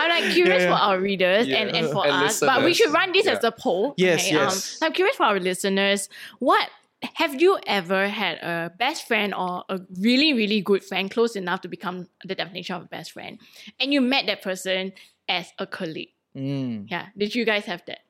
[0.00, 0.76] I'm like curious Yeah, yeah.
[0.76, 1.56] for our readers Yeah.
[1.58, 3.32] and, and for And us, but we should run this Yeah.
[3.36, 3.94] as a poll.
[3.96, 4.34] Yes, okay?
[4.34, 4.80] yes.
[4.82, 6.08] Um, I'm curious for our listeners.
[6.38, 6.68] What
[7.14, 11.60] have you ever had a best friend or a really, really good friend, close enough
[11.62, 13.38] to become the definition of a best friend,
[13.78, 14.92] and you met that person
[15.28, 16.12] as a colleague?
[16.36, 17.06] Mm, Yeah.
[17.16, 18.00] Did you guys have that?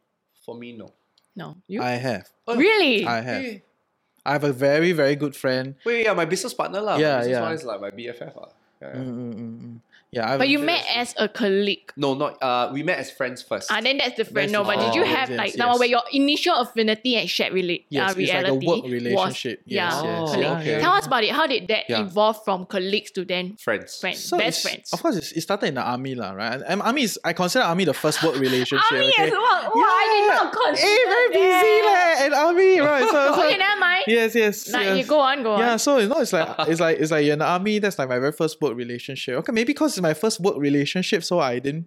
[0.45, 0.91] For me, no.
[1.35, 1.57] No.
[1.67, 1.83] You?
[1.83, 2.31] I have.
[2.49, 3.05] really?
[3.07, 3.43] I have.
[3.43, 3.63] Hey,
[4.25, 5.75] I have a very, very good friend.
[5.85, 6.97] Wait, yeah, my business partner lah.
[6.97, 7.41] Yeah, my business yeah.
[7.41, 8.49] partner is like my BFF lah.
[8.93, 9.05] Yeah, yeah.
[9.05, 9.81] Mm, mm, mm, mm.
[10.17, 11.93] Yeah, I but you met as a colleague.
[11.97, 12.43] No, not.
[12.43, 13.71] Uh, we met as friends first.
[13.71, 14.51] Ah, then that's different.
[14.51, 17.29] That's no, but did you have Yes, like yes, someone where your initial affinity and
[17.29, 19.63] shared rela- Yes, uh, it's like a reality work was relationship.
[19.67, 20.31] Yes, yeah, yes.
[20.31, 20.47] colleague.
[20.47, 20.81] Oh, okay.
[20.81, 21.33] Tell us about it.
[21.33, 22.01] How did that Yeah.
[22.03, 23.99] evolve from colleagues to then friends.
[24.01, 24.93] friends, So best friends?
[24.93, 26.61] Of course, it started in the army, lah, right?
[26.67, 28.81] And army is I consider army the first work relationship.
[28.93, 29.25] Army okay?
[29.29, 29.63] as well.
[29.75, 32.17] Wow, I did not consider Hey, very busy, that.
[32.19, 33.05] leh, and army, right?
[33.05, 34.05] So, so Okay, never mind.
[34.07, 34.69] yes, yes.
[34.73, 34.99] Like, yes.
[34.99, 35.61] you go on, go on.
[35.61, 37.79] Yeah, so you know, it's like it's like it's like you're in the army.
[37.79, 39.35] That's like my very first work relationship.
[39.45, 41.87] Okay, maybe because it's my first work relationship, so I didn't.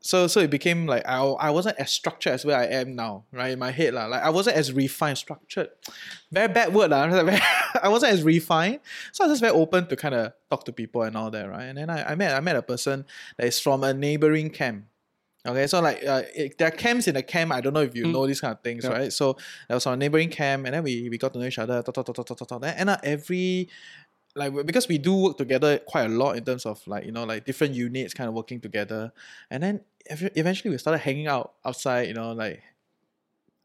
[0.00, 3.24] So so it became like I, I wasn't as structured as where I am now,
[3.32, 3.50] right?
[3.56, 4.06] In my head, lah.
[4.12, 5.70] Like I wasn't as refined, structured.
[6.30, 7.02] Very bad word, lah.
[7.82, 8.80] I wasn't as refined,
[9.12, 11.48] so I was just very open to kind of talk to people and all that,
[11.48, 11.64] right?
[11.70, 13.04] And then I, I met I met a person
[13.36, 14.84] that is from a neighboring camp.
[15.46, 17.52] Okay, so like uh, it, there are camps in the camp.
[17.52, 18.12] I don't know if you Mm.
[18.14, 18.90] know these kind of things, Yeah.
[18.98, 19.12] right?
[19.12, 21.82] So there was our neighboring camp, and then we, we got to know each other.
[21.82, 22.60] Talk, talk, talk, talk, talk, talk.
[22.62, 23.68] Then every
[24.36, 27.24] like because we do work together quite a lot in terms of like you know
[27.24, 29.10] like different units kind of working together,
[29.50, 29.80] and then
[30.36, 32.06] eventually we started hanging out outside.
[32.08, 32.62] You know like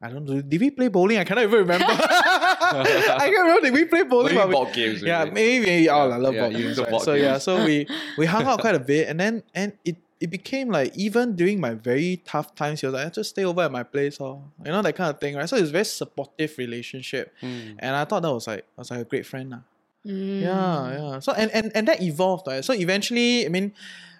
[0.01, 0.41] I don't know.
[0.41, 1.17] Did we play bowling?
[1.19, 1.85] I cannot even remember.
[1.91, 3.61] I can't remember.
[3.61, 4.33] Did we play bowling?
[4.33, 5.33] Maybe But we- board games, Yeah, maybe.
[5.35, 5.65] maybe.
[5.65, 6.79] maybe oh, I love Yeah, board games.
[6.79, 6.89] right?
[6.89, 7.85] board So yeah, so we
[8.17, 11.59] we hung out quite a bit, and then and it it became like even during
[11.59, 14.71] my very tough times, he was like, just stay over at my place, or you
[14.71, 15.49] know that kind of thing, right?
[15.49, 17.73] So it's a very supportive relationship, Hmm.
[17.79, 19.59] and I thought that was like I was like a great friend, lah.
[20.05, 20.41] Mm.
[20.41, 21.19] Yeah, yeah.
[21.19, 22.65] So and, and and that evolved, right?
[22.65, 23.73] So eventually, I mean,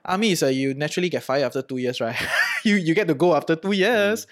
[0.06, 2.16] army is a you naturally get fired after two years, right?
[2.64, 4.28] you you get to go after two years,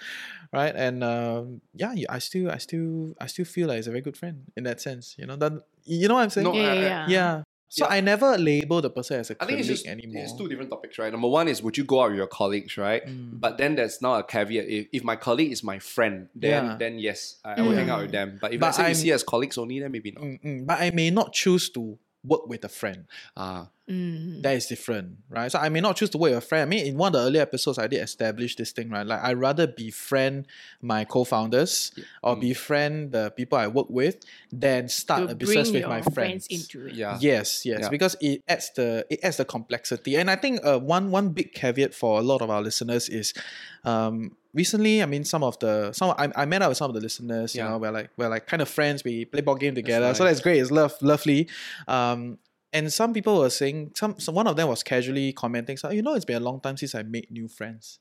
[0.52, 0.74] right?
[0.74, 4.16] And um, yeah, I still I still I still feel like it's a very good
[4.16, 5.16] friend in that sense.
[5.18, 5.52] You know that
[5.84, 6.46] you know what I'm saying?
[6.46, 7.06] No, Yeah, yeah, yeah.
[7.08, 7.42] yeah.
[7.72, 7.94] So Yeah.
[7.96, 10.22] I never label the person as a I think colleague it's just anymore.
[10.24, 11.10] it's two different topics, right?
[11.12, 13.06] Number one is would you go out with your colleagues, right?
[13.06, 13.38] Mm.
[13.40, 14.66] But then there's now a caveat.
[14.66, 16.76] If, if my colleague is my friend, then Yeah.
[16.82, 18.38] then yes, I, I will hang out with them.
[18.42, 20.24] But if But let's say you see as colleagues only, then maybe not.
[20.24, 20.66] Mm, mm.
[20.66, 23.06] But I may not choose to work with a friend.
[23.36, 24.42] Ah, Mm.
[24.42, 25.50] That is different, right?
[25.50, 26.62] So I may not choose to work with a friend.
[26.62, 29.04] I mean, in one of the earlier episodes, I did establish this thing, right?
[29.04, 30.46] Like I rather befriend
[30.80, 31.90] my co-founders
[32.22, 32.40] or Mm.
[32.40, 36.02] befriend the people I work with than start To a business bring with your my
[36.02, 36.46] friends friends.
[36.46, 36.94] into it.
[36.94, 37.18] yeah.
[37.20, 37.88] Yes, yes, Yeah.
[37.88, 41.52] because it adds the it adds the complexity, and I think uh, one one big
[41.52, 43.34] caveat for a lot of our listeners is,
[43.82, 46.94] um, recently I mean some of the some I, I met up with some of
[46.94, 49.04] the listeners, you know, we're like we're like kind of friends.
[49.04, 50.34] We play board game together, so nice.
[50.34, 50.60] that's great.
[50.60, 51.48] It's love lovely,
[51.88, 52.38] um,
[52.72, 56.02] and some people were saying some, some one of them was casually commenting, so you
[56.02, 57.98] know it's been a long time since I made new friends.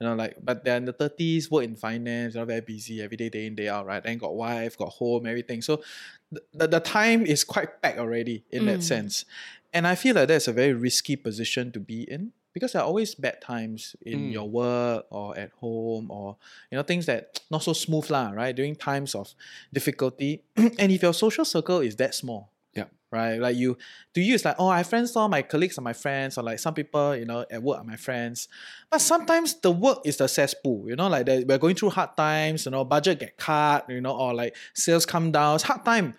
[0.00, 3.02] You know, like, but they're in the 30s, work in finance, you know, very busy
[3.02, 4.00] every day, day in, day out, right?
[4.04, 5.60] And got wife, got home, everything.
[5.60, 5.82] So
[6.30, 8.82] the, the, the time is quite packed already in that Mm.
[8.84, 9.24] sense.
[9.72, 12.86] And I feel like that's a very risky position to be in because there are
[12.86, 14.32] always bad times in Mm.
[14.32, 16.36] your work or at home or,
[16.70, 18.54] you know, things that not so smooth, lah, right?
[18.54, 19.34] During times of
[19.72, 20.42] difficulty.
[20.56, 22.86] and if your social circle is that small, Yeah.
[23.10, 23.38] right?
[23.40, 23.76] Like you,
[24.14, 26.42] to you, it's like, oh, I have friends, all my colleagues are my friends, or
[26.44, 28.48] like some people, you know, at work are my friends.
[28.90, 32.64] But sometimes the work is the cesspool, you know, like we're going through hard times,
[32.66, 35.54] you know, budget get cut, you know, or like sales come down.
[35.56, 36.14] It's hard time.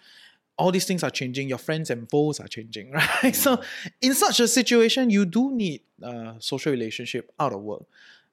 [0.60, 1.48] All these things are changing.
[1.50, 2.92] Your friends and foes are changing,
[3.24, 3.36] right?
[3.36, 3.62] So,
[4.02, 7.84] in such a situation, you do need a social relationship out of work,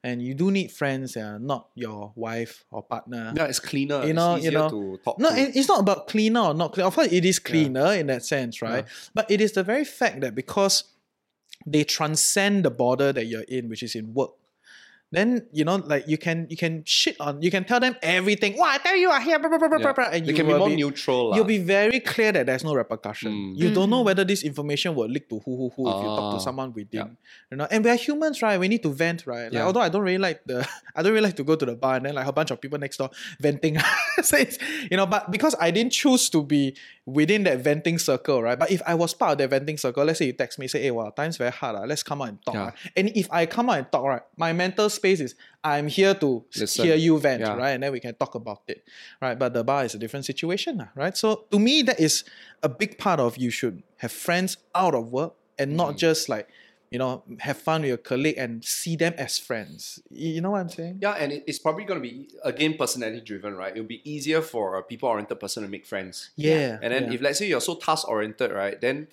[0.03, 3.33] and you do need friends, uh, not your wife or partner.
[3.35, 4.05] Yeah, it's cleaner.
[4.05, 5.39] You know- it's you know, to talk No, to.
[5.57, 6.87] it's not about cleaner or not cleaner.
[6.87, 8.85] Of course, it is cleaner in that sense, right?
[9.13, 10.83] But it is the very fact that because
[11.65, 14.31] they transcend the border that you're in, which is in work,
[15.11, 18.57] then you know, like you can you can shit on, you can tell them everything.
[18.57, 19.93] Wow, I tell you, I hear, blah, blah, blah, blah, Yeah.
[19.93, 21.31] blah, and they you can be will more neutral.
[21.35, 21.47] You'll lah.
[21.47, 23.31] be very clear that there's no repercussion.
[23.31, 23.57] Mm.
[23.57, 24.05] You don't know Mm.
[24.05, 26.73] whether this information will leak to who, who, who if you talk Ah, to someone
[26.73, 26.99] within.
[26.99, 27.07] yeah.
[27.51, 28.59] You know, and we are humans, right?
[28.59, 29.45] We need to vent, right?
[29.45, 29.65] Like, Yeah.
[29.65, 31.95] although I don't really like the, I don't really like to go to the bar
[31.95, 33.77] and then like a bunch of people next door venting.
[34.21, 34.57] so it's,
[34.91, 38.59] you know, but because I didn't choose to be within that venting circle, right?
[38.59, 40.81] But if I was part of that venting circle, let's say you text me, say,
[40.81, 41.77] hey, wow, time's very hard.
[41.77, 41.85] ah.
[41.87, 42.55] Let's come out and talk.
[42.55, 42.63] Yeah.
[42.65, 42.73] right?
[42.97, 46.43] And if I come out and talk, right, my mental space is I'm here to
[46.55, 46.85] Listen.
[46.85, 47.55] hear you vent, Yeah.
[47.55, 47.71] right?
[47.71, 48.83] And then we can talk about it.
[49.21, 49.37] Right.
[49.37, 51.15] But the bar is a different situation, right?
[51.15, 52.23] So to me, that is
[52.61, 55.97] a big part of you should have friends out of work and not Mm.
[55.97, 56.47] just like,
[56.89, 59.99] you know, have fun with your colleague and see them as friends.
[60.09, 60.99] You know what I'm saying?
[61.01, 63.73] Yeah, and it's probably going to be again personality driven, right?
[63.75, 66.29] It'll be easier for a people oriented person to make friends.
[66.37, 66.79] Yeah.
[66.81, 67.13] And then yeah.
[67.15, 68.79] if let's say you're so task oriented, right?
[68.79, 69.07] Then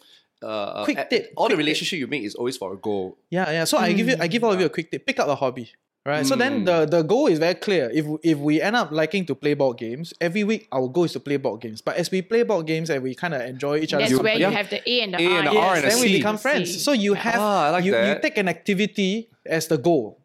[0.45, 1.59] uh, Quick at- tip, all the quick tip.
[1.59, 3.17] relationship you make is always for a goal.
[3.31, 3.65] Yeah, yeah.
[3.65, 4.75] So I give you, I give all of you a Mm.
[4.77, 5.07] quick tip.
[5.07, 5.73] Pick up a hobby.
[6.07, 6.27] Right.
[6.27, 6.65] So then Mm.
[6.69, 7.89] the, the goal is very clear.
[7.89, 11.13] If if we end up liking to play board games, every week our goal is
[11.17, 11.81] to play board games.
[11.81, 14.37] But as we play board games and we kind of enjoy each other, That's where
[14.37, 15.39] company, you have the A and the A R.
[15.41, 16.75] and the yes, R and a then we become friends.
[16.75, 16.79] C.
[16.79, 20.19] So you have Ah, like you, you take an activity as the goal.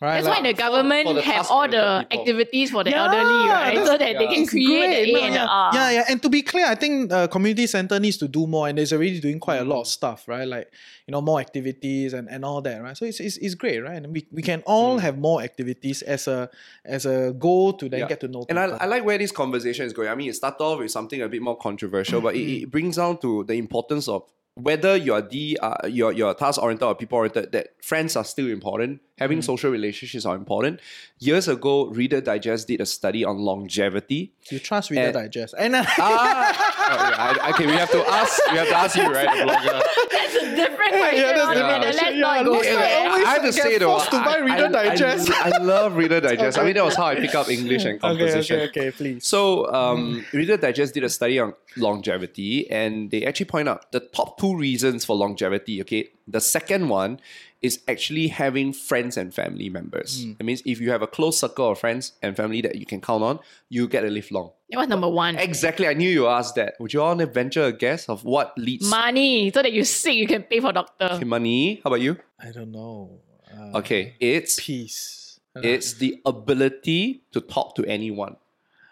[0.00, 0.14] Right?
[0.14, 2.20] That's Like- why the government for the have all the people.
[2.20, 3.86] activities for the Yeah, elderly, right?
[3.86, 5.70] So that they can create the No, A and R.
[5.72, 6.04] Yeah, yeah.
[6.10, 8.92] And to be clear, I think uh, community center needs to do more, and it's
[8.92, 10.46] already doing quite a lot of stuff, right?
[10.48, 10.70] Like
[11.06, 12.96] you know, more activities and, and all that, right?
[12.96, 13.96] So it's, it's, it's great, right?
[13.96, 16.50] And we, we can all have more activities as a
[16.84, 18.08] as a goal to then Yeah.
[18.08, 18.44] get to know.
[18.48, 18.78] And I, people.
[18.82, 20.08] I like where this conversation is going.
[20.08, 22.48] I mean, it started off with something a bit more controversial, but Mm-hmm.
[22.48, 24.24] it, it brings down to the importance of
[24.56, 28.48] whether you're D, uh, you're, you're task oriented or people oriented, that friends are still
[28.48, 29.00] important.
[29.18, 29.44] Having Mm.
[29.44, 30.80] social relationships are important.
[31.20, 34.32] Years ago, Reader Digest did a study on longevity.
[34.50, 38.02] you trust Reader and- Digest, and uh, Ah, oh, yeah, I, okay, we have to
[38.08, 38.40] ask.
[38.50, 39.80] We have to ask you, right, the blogger.
[40.10, 41.72] That's a different question that's altogether.
[41.74, 42.20] the Let's question.
[42.20, 42.76] not go let's there.
[42.76, 45.30] not always I have to get say though, forced to buy Reader I- I- Digest.
[45.30, 46.58] I, love Reader Digest.
[46.58, 48.60] I mean, that was how I pick up English and okay, composition.
[48.62, 49.24] okay, okay, please.
[49.24, 54.00] So, um, Reader Digest did a study on longevity, and they actually point out the
[54.00, 55.80] top two reasons for longevity.
[55.82, 57.20] Okay, the second one
[57.64, 60.10] is actually having friends and family members.
[60.38, 63.00] That means if you have a close circle of friends and family that you can
[63.00, 63.38] count on,
[63.70, 64.50] you get to live long.
[64.70, 65.36] That was number one.
[65.36, 65.88] Exactly.
[65.88, 66.74] I knew you asked that.
[66.78, 70.14] Would you want to venture a guess of what leads Money, so that you sick,
[70.14, 71.08] you can pay for doctor.
[71.18, 71.80] to money?
[71.82, 72.16] How about you?
[72.38, 73.20] I don't know.
[73.48, 75.40] Uh, Okay, it's peace.
[75.56, 78.36] it's the ability to talk to anyone.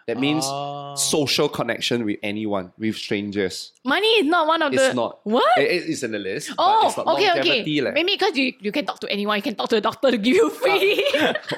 [0.07, 0.95] That means Ah.
[0.95, 3.71] social connection with anyone, with strangers.
[3.85, 5.19] Money is not one of It's the not.
[5.23, 5.57] what.
[5.57, 6.49] It- it- it's in the list.
[6.49, 7.39] but Oh, it's not okay, okay.
[7.39, 7.91] longevity, leh.
[7.91, 10.17] Maybe because you, you can talk to anyone, you can talk to a doctor to
[10.17, 11.03] give you free.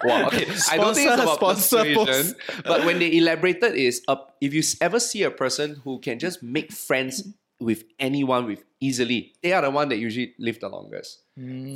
[0.04, 0.46] Wow, okay.
[0.70, 4.54] I don't think it's Sponsor- about sponsor persuasion, but when they elaborated is uh, if
[4.54, 7.24] you ever see a person who can just make friends
[7.60, 11.22] with anyone with easily, they are the one that usually live the longest.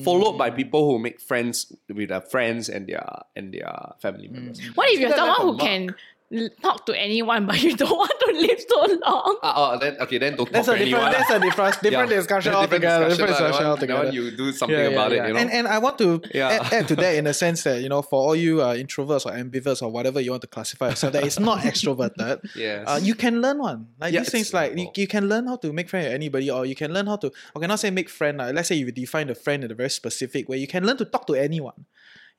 [0.04, 3.04] Followed by people who make friends with their friends and their
[3.36, 4.60] and their family members.
[4.76, 5.60] what if you're someone who mark.
[5.60, 5.96] can l-
[6.62, 9.38] talk to anyone but you don't want to live so long?
[9.42, 11.06] Ah, oh, then okay, then don't That's talk a to different.
[11.06, 11.12] anyone.
[11.12, 12.16] That's a different, different Yeah.
[12.18, 13.06] discussion Different altogether.
[13.10, 14.06] discussion Different discussion altogether.
[14.06, 15.40] That you do something about it, you know.
[15.40, 16.50] And and I want to Yeah.
[16.50, 19.26] add, add to that in a sense that you know, for all you uh, introverts
[19.26, 22.46] or ambiverts or whatever you want to classify yourself, that is not extroverted.
[22.56, 22.86] Yes.
[22.88, 23.88] Uh, you can learn one.
[24.00, 26.14] Like Yeah, these things, it's like you, you can learn how to make friends with
[26.14, 27.32] anybody, or you can learn how to.
[27.56, 28.38] Okay, not say make friend.
[28.38, 30.58] Like, let's say you define a friend in a very specific way.
[30.58, 31.86] You can learn to talk to anyone.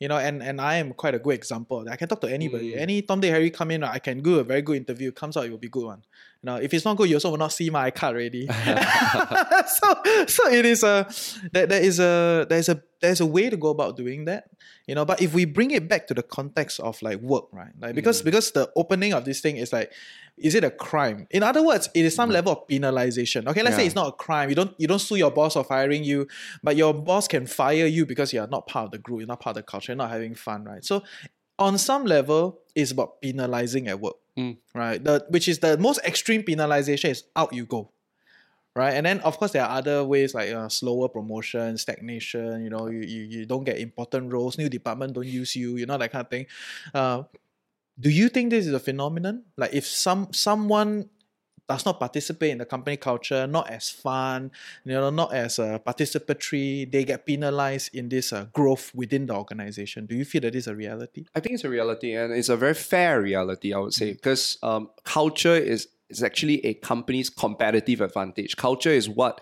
[0.01, 1.87] You know, and, and I am quite a good example.
[1.89, 2.73] I can talk to anybody.
[2.73, 2.81] Mm.
[2.81, 5.13] Any Tom, Dick, Harry come in, I can do a very good interview.
[5.13, 6.03] Comes out, it will be good one.
[6.43, 8.47] You know, if it's not good, you also will not see my card already.
[9.67, 11.07] so so it is a
[11.53, 14.45] that there is a there's a there's a way to go about doing that.
[14.87, 17.73] You know, but if we bring it back to the context of like work, right?
[17.79, 18.25] Like because mm.
[18.25, 19.93] because the opening of this thing is like,
[20.39, 21.27] is it a crime?
[21.31, 22.35] In other words, it is some mm.
[22.35, 23.47] level of penalization.
[23.47, 24.49] Okay, let's say it's not a crime.
[24.49, 26.27] You don't you don't sue your boss for firing you,
[26.63, 29.29] but your boss can fire you because you are not part of the group, you're
[29.29, 30.85] not part of the culture, you're not having fun, right?
[30.85, 31.03] So
[31.61, 34.57] on some level, it's about penalizing at work, Mm.
[34.75, 35.03] right?
[35.03, 37.93] The which is the most extreme penalization is out you go,
[38.75, 38.95] right?
[38.95, 42.65] And then of course there are other ways like uh, slower promotion, stagnation.
[42.65, 45.85] You know, you, you you don't get important roles, new department don't use you, you
[45.87, 46.47] know that kind of thing.
[46.95, 47.25] Uh,
[48.01, 49.45] do you think this is a phenomenon?
[49.57, 51.11] Like if some someone
[51.71, 54.51] does not participate in the company culture, not as fun,
[54.85, 59.35] you know, not as uh, participatory, they get penalized in this uh, growth within the
[59.35, 60.05] organization.
[60.05, 61.27] Do you feel that is a reality?
[61.33, 64.59] I think it's a reality, and it's a very fair reality, I would say, because
[64.65, 68.57] um, culture is is actually a company's competitive advantage.
[68.57, 69.41] Culture is what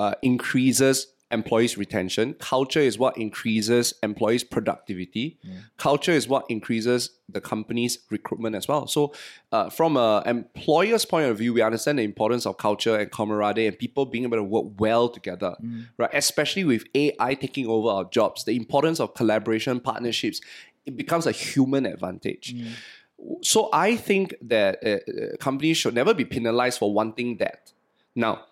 [0.00, 2.34] uh, increases employees' retention.
[2.34, 5.38] Culture is what increases employees' productivity.
[5.78, 8.86] Culture is what increases the company's recruitment as well.
[8.86, 9.14] So,
[9.50, 13.66] uh, from an employer's point of view, we understand the importance of culture and camaraderie
[13.66, 15.56] and people being able to work well together,
[15.98, 16.10] right?
[16.12, 20.40] Especially with AI taking over our jobs, the importance of collaboration, partnerships,
[20.84, 22.54] it becomes a human advantage.
[23.42, 27.72] So I think that uh, uh, companies should never be penalized for wanting that.
[28.16, 28.46] Now,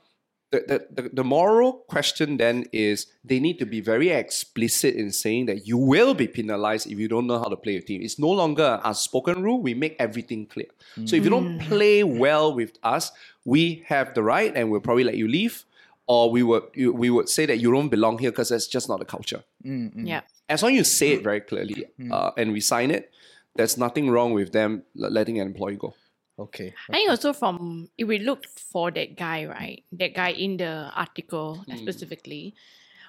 [0.50, 5.12] the, the, the, the moral question then is they need to be very explicit in
[5.12, 8.02] saying that you will be penalized if you don't know how to play a team.
[8.02, 9.62] It's no longer an unspoken rule.
[9.62, 10.66] We make everything clear.
[11.04, 13.12] So if you don't play well with us,
[13.44, 15.64] we have the right and we'll probably let you leave.
[16.08, 18.98] Or we would we would say that you don't belong here because that's just not
[18.98, 19.44] the culture.
[19.62, 20.22] Yeah.
[20.48, 23.12] As long as you say it very clearly uh, and we sign it,
[23.54, 25.94] there's nothing wrong with them letting an employee go.
[26.40, 26.72] Okay.
[26.88, 29.84] I think also from if we look for that guy, right?
[29.92, 32.54] That guy in the article specifically,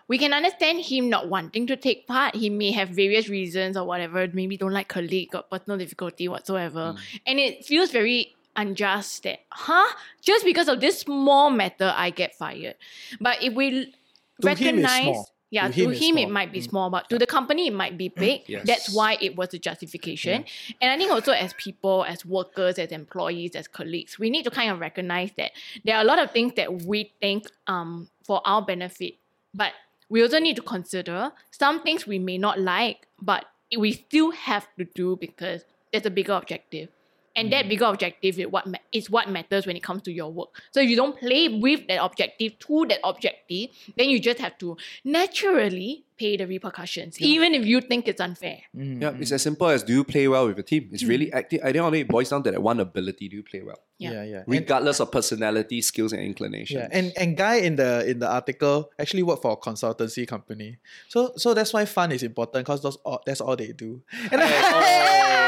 [0.07, 2.35] we can understand him not wanting to take part.
[2.35, 6.95] He may have various reasons or whatever, maybe don't like colleague, got personal difficulty whatsoever.
[7.25, 9.95] And it feels very unjust that, huh?
[10.21, 12.75] Just because of this small matter, I get fired.
[13.21, 13.93] But if we
[14.41, 15.31] To recognize.
[15.51, 17.97] Yeah, To to, him, him, it might be small, but to the company it might
[17.97, 18.43] be big.
[18.47, 18.65] Yes.
[18.65, 20.45] That's why it was a justification.
[20.81, 24.49] And I think also as people, as workers, as employees, as colleagues, we need to
[24.49, 25.51] kind of recognize that
[25.83, 29.15] there are a lot of things that we think um for our benefit,
[29.53, 29.73] but
[30.09, 33.45] we also need to consider some things we may not like, but
[33.77, 36.89] we still have to do because there's a bigger objective.
[37.35, 37.69] And that mm.
[37.69, 40.61] bigger objective is what ma- is what matters when it comes to your work.
[40.71, 44.57] So if you don't play with that objective to that objective, then you just have
[44.59, 48.59] to naturally pay the repercussions, even if you think it's unfair.
[48.77, 49.33] Mm, yeah, it's mm.
[49.33, 50.89] as simple as do you play well with a team?
[50.91, 51.61] It's really active.
[51.63, 53.29] I think it boils down to that one ability.
[53.29, 53.79] Do you play well?
[53.97, 54.11] Yeah.
[54.11, 54.37] Yeah, yeah.
[54.37, 56.77] And- Regardless of personality, skills, and inclination.
[56.79, 60.77] Yeah, and and guy in the in the article actually worked for a consultancy company,
[61.07, 64.01] so so that's why fun is important because those all, that's all they do.
[64.31, 65.40] And Oh, okay, uh,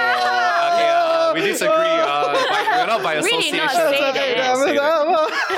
[1.34, 1.74] we disagree.
[1.76, 3.58] Uh, by, we're not by Really association.
[3.58, 4.36] not so say we that.
[4.36, 5.04] cannot say that.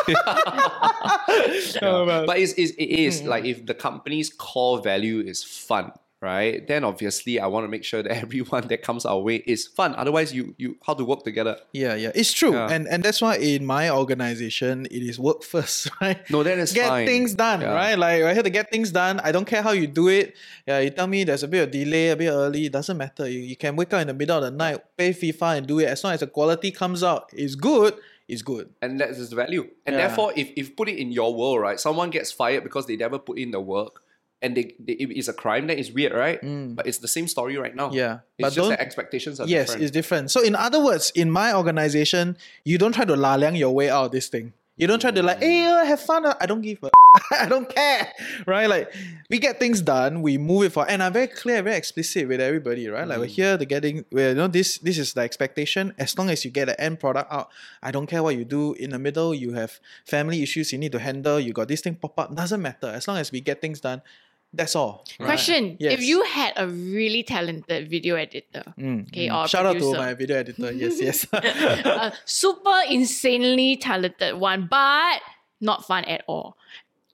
[1.81, 2.25] Man.
[2.27, 5.91] But it's, it's, it is like if the company's core value is fun,
[6.25, 6.65] right?
[6.67, 9.93] Then obviously I want to make sure that everyone that comes our way is fun.
[10.01, 11.55] Otherwise, you you how to work together.
[11.71, 12.73] Yeah, yeah, it's true, Yeah.
[12.73, 16.19] and and that's why in my organization it is work first, right?
[16.33, 17.05] No, that is get fine.
[17.05, 17.73] things done, Yeah.
[17.73, 17.97] right?
[17.97, 19.19] Like I have to get things done.
[19.23, 20.35] I don't care how you do it.
[20.67, 22.65] Yeah, you tell me there's a bit of delay, a bit early.
[22.65, 23.29] It doesn't matter.
[23.29, 25.79] You, you can wake up in the middle of the night, pay FIFA, and do
[25.79, 25.85] it.
[25.87, 27.93] As long as the quality comes out, it's good.
[28.27, 28.73] It's good.
[28.81, 29.69] and that is the value.
[29.85, 30.07] And Yeah.
[30.07, 33.19] therefore, if if put it in your world, right, someone gets fired because they never
[33.19, 34.01] put in the work,
[34.45, 36.37] and they, they it is a crime, then it's weird, right?
[36.77, 37.89] But it's the same story right now.
[37.89, 37.93] Mm.
[38.01, 39.81] Yeah, It's but just that expectations are yes, different.
[39.83, 40.25] it's different.
[40.31, 43.89] So in other words, in my organization, you don't try to la liang your way
[43.89, 44.53] out of this thing.
[44.77, 46.25] You don't try to like, hey, uh, have fun.
[46.27, 46.91] uh," I don't give a
[47.43, 48.11] I don't care.
[48.45, 48.67] Right?
[48.67, 48.91] Like
[49.31, 52.41] we get things done, we move it for and I'm very clear, very explicit with
[52.43, 53.07] everybody, right?
[53.07, 55.95] Like we're here to getting where you know this this is the expectation.
[55.97, 57.47] As long as you get the end product out,
[57.81, 58.73] I don't care what you do.
[58.75, 61.95] In the middle, you have family issues you need to handle, you got this thing
[61.95, 62.35] pop up.
[62.35, 62.91] Doesn't matter.
[62.91, 64.01] As long as we get things done,
[64.55, 65.05] that's all.
[65.19, 65.25] right?
[65.27, 65.93] Question: Yes.
[65.93, 70.13] If you had a really talented video editor, okay, or Mm, Shout out to my
[70.13, 70.71] video editor.
[70.71, 71.27] Yes, yes.
[71.33, 75.21] a super insanely talented one, but
[75.61, 76.57] not fun at all.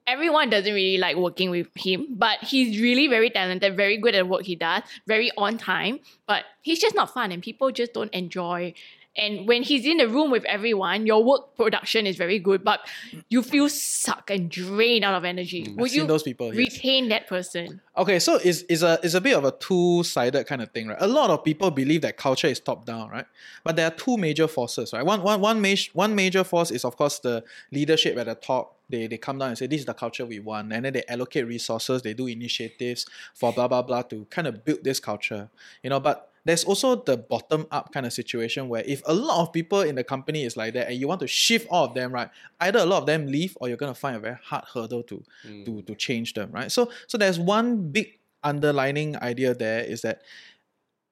[0.08, 4.28] Everyone doesn't really like working with him, but he's really very talented, very good at
[4.28, 8.12] what he does, very on time, but he's just not fun and people just don't
[8.14, 8.74] enjoy.
[9.18, 12.80] And when he's in the room with everyone, your work production is very good, but
[13.28, 15.66] you feel suck and drained out of energy.
[15.66, 16.74] Mm, Would you those people, yes.
[16.74, 17.82] retain that person?
[17.98, 20.88] Okay, so it's, it's a it's a bit of a two sided kind of thing,
[20.88, 20.98] right?
[21.02, 23.26] A lot of people believe that culture is top down, right?
[23.66, 25.06] But there are two major forces, right?
[25.06, 28.78] One one one major one major force is of course the leadership at the top.
[28.90, 31.04] They they come down and say this is the culture we want, and then they
[31.10, 32.02] allocate resources.
[32.02, 35.50] They do initiatives for blah blah blah to kind of build this culture,
[35.84, 36.00] you know.
[36.00, 39.82] But there's also the bottom up kind of situation where if a lot of people
[39.82, 42.30] in the company is like that and you want to shift all of them, right?
[42.60, 45.24] Either a lot of them leave or you're gonna find a very hard hurdle to
[45.44, 45.64] hmm.
[45.64, 46.72] to to change them, right?
[46.72, 50.22] So so there's one big underlining idea there is that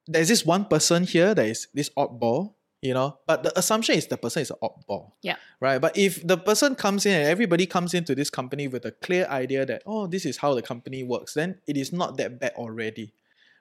[0.07, 4.07] there's this one person here that is this oddball, you know, but the assumption is
[4.07, 5.11] the person is an oddball.
[5.21, 5.35] Yeah.
[5.59, 5.79] Right.
[5.79, 9.27] But if the person comes in and everybody comes into this company with a clear
[9.27, 12.53] idea that, oh, this is how the company works, then it is not that bad
[12.55, 13.13] already.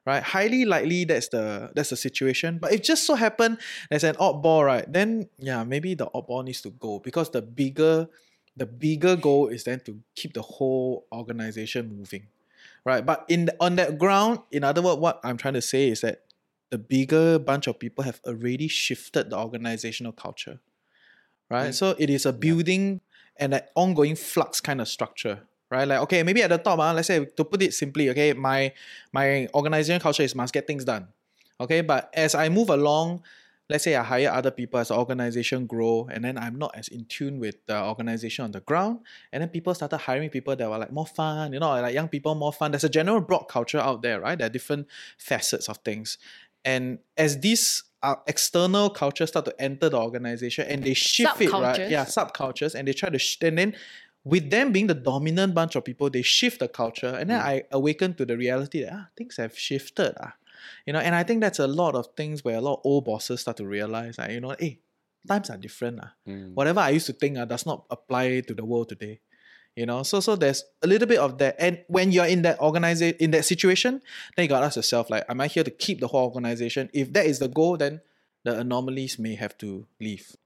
[0.06, 0.22] Right?
[0.22, 2.58] Highly likely that's the that's the situation.
[2.58, 3.58] But if just so happen
[3.90, 8.08] there's an oddball, right, then yeah, maybe the oddball needs to go because the bigger
[8.56, 12.26] the bigger goal is then to keep the whole organization moving.
[12.84, 13.04] Right.
[13.04, 16.00] But in the, on that ground, in other words, what I'm trying to say is
[16.00, 16.24] that
[16.70, 20.60] the bigger bunch of people have already shifted the organizational culture.
[21.50, 21.70] Right.
[21.70, 21.74] Mm.
[21.74, 23.00] So it is a building
[23.36, 25.40] and an ongoing flux kind of structure.
[25.70, 25.86] Right.
[25.86, 28.72] Like, okay, maybe at the top, uh, let's say to put it simply, okay, my
[29.12, 31.08] my organizational culture is must get things done.
[31.60, 31.82] Okay.
[31.82, 33.22] But as I move along,
[33.68, 36.88] let's say I hire other people as the organization grow, and then I'm not as
[36.88, 39.00] in tune with the organization on the ground,
[39.30, 42.08] and then people started hiring people that were like more fun, you know, like young
[42.08, 42.70] people more fun.
[42.70, 44.38] There's a general broad culture out there, right?
[44.38, 44.86] There are different
[45.18, 46.16] facets of things,
[46.64, 51.52] and as these uh, external cultures start to enter the organization and they shift it,
[51.52, 51.90] right?
[51.90, 53.76] Yeah, subcultures, and they try to, sh- and then
[54.28, 57.62] with them being the dominant bunch of people, they shift the culture, and then I
[57.72, 60.14] awaken to the reality that ah, things have shifted.
[60.20, 60.34] Ah.
[60.86, 63.06] You know, and I think that's a lot of things where a lot of old
[63.06, 64.80] bosses start to realize, ah, you know, hey,
[65.26, 66.00] times are different.
[66.02, 66.12] Ah.
[66.28, 66.52] Mm.
[66.52, 69.20] Whatever I used to think ah, does not apply to the world today.
[69.74, 71.56] You know, so so there's a little bit of that.
[71.58, 74.02] And when you're in that organization in that situation,
[74.36, 76.90] then you gotta ask yourself, like, am I here to keep the whole organization?
[76.92, 78.02] If that is the goal, then
[78.44, 80.36] the anomalies may have to leave.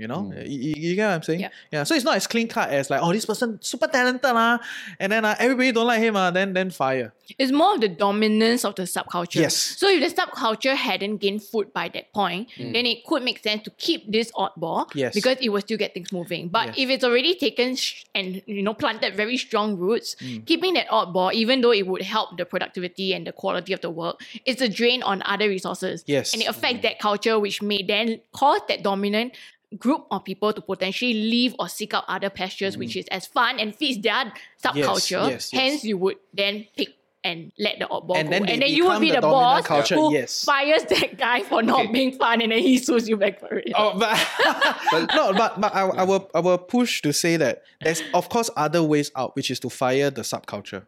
[0.00, 0.48] You know, Mm.
[0.48, 1.40] you, you- you get what I'm saying?
[1.40, 1.48] Yeah.
[1.70, 1.82] Yeah.
[1.84, 4.58] So it's not as clean cut as like, oh, this person super talented lah,
[4.98, 7.12] and then uh, everybody don't like him ah, then then fire.
[7.38, 9.40] It's more of the dominance of the subculture.
[9.44, 9.54] Yes.
[9.54, 12.72] So if the subculture hadn't gained foot by that point, Mm.
[12.74, 15.12] then it could make sense to keep this oddball Yes.
[15.14, 16.48] because it will still get things moving.
[16.48, 16.74] But Yes.
[16.82, 20.46] if it's already taken sh- and you know planted very strong roots, Mm.
[20.46, 23.90] keeping that oddball, even though it would help the productivity and the quality of the
[23.90, 24.16] work,
[24.48, 26.02] it's a drain on other resources.
[26.06, 26.32] Yes.
[26.32, 29.36] And it affects that culture, which may then cause that dominant
[29.78, 33.60] group of people to potentially leave or seek out other pastures, which is as fun
[33.60, 35.20] and fits their subculture.
[35.22, 35.30] Mm.
[35.30, 35.52] yes, yes.
[35.52, 36.88] Hence, you would then pick
[37.22, 38.30] and let the oddball And go.
[38.30, 40.42] then and then you would be the the, boss culture, who yes.
[40.42, 41.92] fires that guy for not Okay.
[41.92, 43.70] being fun and then he sues you back for it.
[43.76, 43.98] Oh,
[44.90, 48.30] but, no, but but I, I will I will push to say that there's of
[48.30, 50.86] course other ways out, which is to fire the subculture.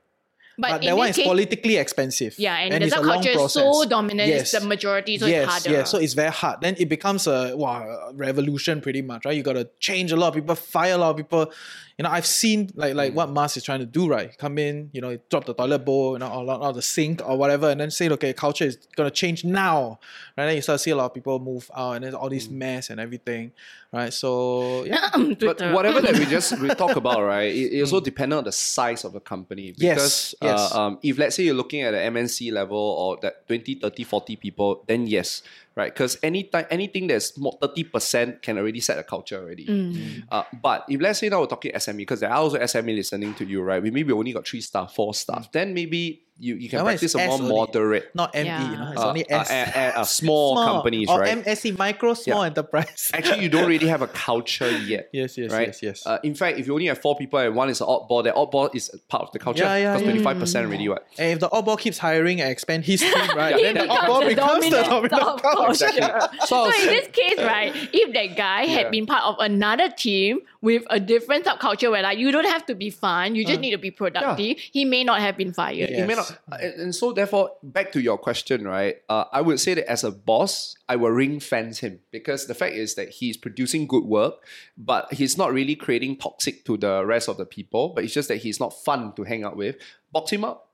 [0.63, 2.35] But, that one is case- politically expensive.
[2.39, 4.41] Yeah, and, the it's a long subculture is so dominant, Yes.
[4.43, 5.71] it's the majority, so yes, it's harder.
[5.79, 5.91] yes.
[5.91, 6.61] So it's very hard.
[6.61, 9.37] Then it becomes a wow, revolution pretty much, right?
[9.37, 11.53] You got to change a lot of people, fire a lot of people.
[11.99, 12.97] You know, I've seen like Mm.
[12.97, 14.37] like what Musk is trying to do, right?
[14.39, 17.37] Come in, you know, drop the toilet bowl, you know, or, or the sink or
[17.37, 19.99] whatever, and then say, okay, culture is gonna change now,
[20.37, 20.47] right?
[20.47, 22.31] Then you start to see a lot of people move out, and then all Mm.
[22.31, 23.53] this mess and everything,
[23.93, 24.13] right?
[24.13, 27.53] So yeah, But whatever that we just we talk about, right?
[27.55, 29.75] It, it also depends on the size of the company.
[29.77, 30.73] Yes, Because yes.
[30.75, 34.05] Uh, um, if let's say you're looking at an MNC level or that 20, 30,
[34.05, 35.43] 40 people, then yes,
[35.75, 35.93] right?
[35.93, 39.67] Because any time, anything that's more thirty percent can already set a culture already.
[39.67, 40.25] Mm.
[40.31, 43.35] Uh, but if let's say now we're talking SME, because there are also SME listening
[43.35, 43.83] to you, right?
[43.83, 45.51] We maybe only got three staff, four staff.
[45.53, 47.55] Then maybe you, you can That practice a S more only.
[47.55, 48.71] moderate, Not ME, Yeah.
[48.71, 49.51] you know, it's uh, only uh, S.
[49.51, 51.39] uh, uh, uh, small, companies, or right?
[51.45, 52.47] MSE, micro small Yeah.
[52.47, 53.11] enterprise.
[53.15, 55.09] Actually, you don't really have a culture yet.
[55.13, 55.69] yes, yes, right?
[55.69, 56.07] yes, yes.
[56.07, 58.35] Uh, in fact, if you only have four people and one is an oddball, that
[58.35, 59.63] oddball is part of the culture.
[59.65, 60.07] Yeah, yeah, Because yeah.
[60.09, 61.07] twenty five percent already what?
[61.19, 64.21] and if the oddball keeps hiring and expand his team, right, He then the oddball
[64.23, 65.87] the becomes the dominant dominant culture.
[65.87, 65.87] culture.
[65.89, 66.39] Exactly.
[66.41, 68.79] So So in this case, right, if that guy Yeah.
[68.79, 72.65] had been part of another team with a different subculture where like you don't have
[72.67, 73.63] to be fun, you just mm.
[73.63, 75.91] need to be productive, he may not have been fired.
[75.91, 76.05] Yeah.
[76.05, 78.97] It may not, uh, and and so therefore, back to your question, right?
[79.09, 82.55] Uh, I would say that as a boss, I will ring fence him because the
[82.55, 84.35] fact is that he's producing good work,
[84.79, 87.91] but he's not really creating toxic to the rest of the people.
[87.91, 89.77] But it's just that he's not fun to hang out with.
[90.13, 90.71] Box him up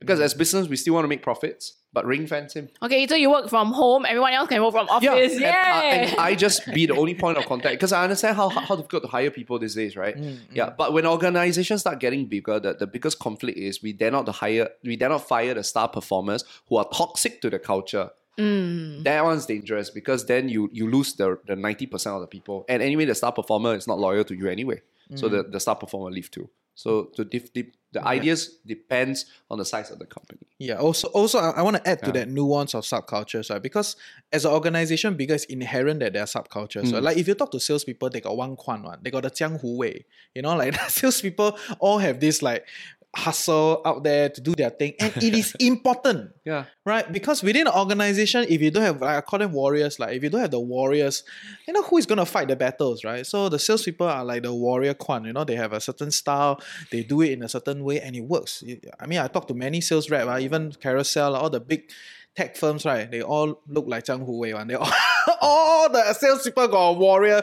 [0.00, 0.24] because mm.
[0.24, 2.68] as business, we still want to make profits, but ring fence him.
[2.82, 5.32] Okay, so you work from home, everyone else can work from office.
[5.32, 5.72] and, Yeah.
[5.74, 8.76] uh, and I just be the only point of contact because I understand how, how
[8.76, 10.16] difficult to hire people these days, right?
[10.52, 14.26] Yeah, but when organizations start getting bigger, the, the biggest conflict is we dare not
[14.26, 18.10] to hire, we dare not fire the star performers who are toxic to the culture.
[18.38, 19.02] Mm.
[19.04, 22.64] That one's dangerous because then you you lose the the ninety percent of the people,
[22.68, 24.80] and anyway, the star performer is not loyal to you anyway.
[25.16, 26.48] So the, the star performer leave too.
[26.76, 30.40] So to dif- dif- the ideas depends on the size of the company.
[30.58, 30.74] Yeah.
[30.74, 33.60] Also, also, I, I want to add to that nuance of subcultures, right?
[33.62, 33.96] Because
[34.32, 36.84] as an organization, bigger it's inherent that there are subcultures.
[36.84, 36.90] Mm.
[36.90, 39.30] So, like if you talk to salespeople, they got one kwan one, they got the
[39.30, 40.04] jianghu way.
[40.34, 42.66] You know, like salespeople all have this like
[43.14, 46.30] hustle out there to do their thing, and it is important.
[46.44, 46.64] Yeah.
[46.84, 47.10] right?
[47.10, 50.22] Because within an organization, if you don't have, like I call them warriors, like if
[50.22, 51.24] you don't have the warriors,
[51.66, 53.26] you know who is gonna fight the battles, right?
[53.26, 56.60] So the salespeople are like the warrior quan, you know, they have a certain style,
[56.90, 58.62] they do it in a certain way, and it works.
[58.98, 61.90] I mean, I talk to many sales rep, uh, even Carousell, all the big
[62.36, 63.10] tech firms, right?
[63.10, 64.68] They all look like jianghu way, one.
[64.68, 64.90] They all,
[65.40, 67.42] all the salespeople got a warrior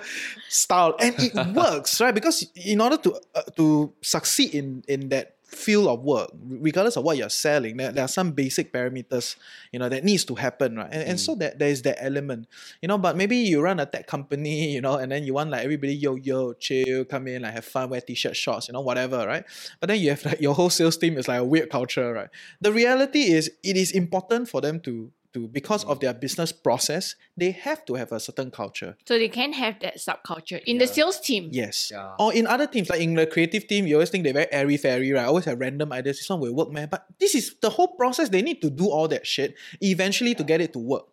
[0.50, 2.14] style, and it works, right?
[2.14, 7.04] Because in order to uh, to succeed in in that field of work, regardless of
[7.04, 9.38] what you're selling, there, there are some basic parameters,
[9.72, 10.90] you know, that needs to happen, right?
[10.92, 11.40] And, and so mm.
[11.40, 12.48] that there is that element,
[12.82, 12.98] you know.
[12.98, 15.96] But maybe you run a tech company, you know, and then you want like everybody
[15.96, 19.46] yo yo chill, come in, like have fun, wear t-shirt, shorts, you know, whatever, right?
[19.80, 22.30] But then you have like your whole sales team is like a weird culture, right?
[22.60, 27.16] The reality is it is important for them to to because of their business process,
[27.36, 28.96] they have to have a certain culture.
[29.08, 31.50] So they can have that subculture in the sales team.
[31.52, 31.92] Yes.
[31.92, 32.16] Yeah.
[32.20, 34.78] Or in other teams, like in the creative team, you always think they're very airy
[34.78, 35.26] fairy, right?
[35.26, 36.18] Always have random ideas.
[36.20, 36.88] This one will work, man.
[36.90, 38.30] But this is the whole process.
[38.30, 41.08] They need to do all that shit eventually to get it to work.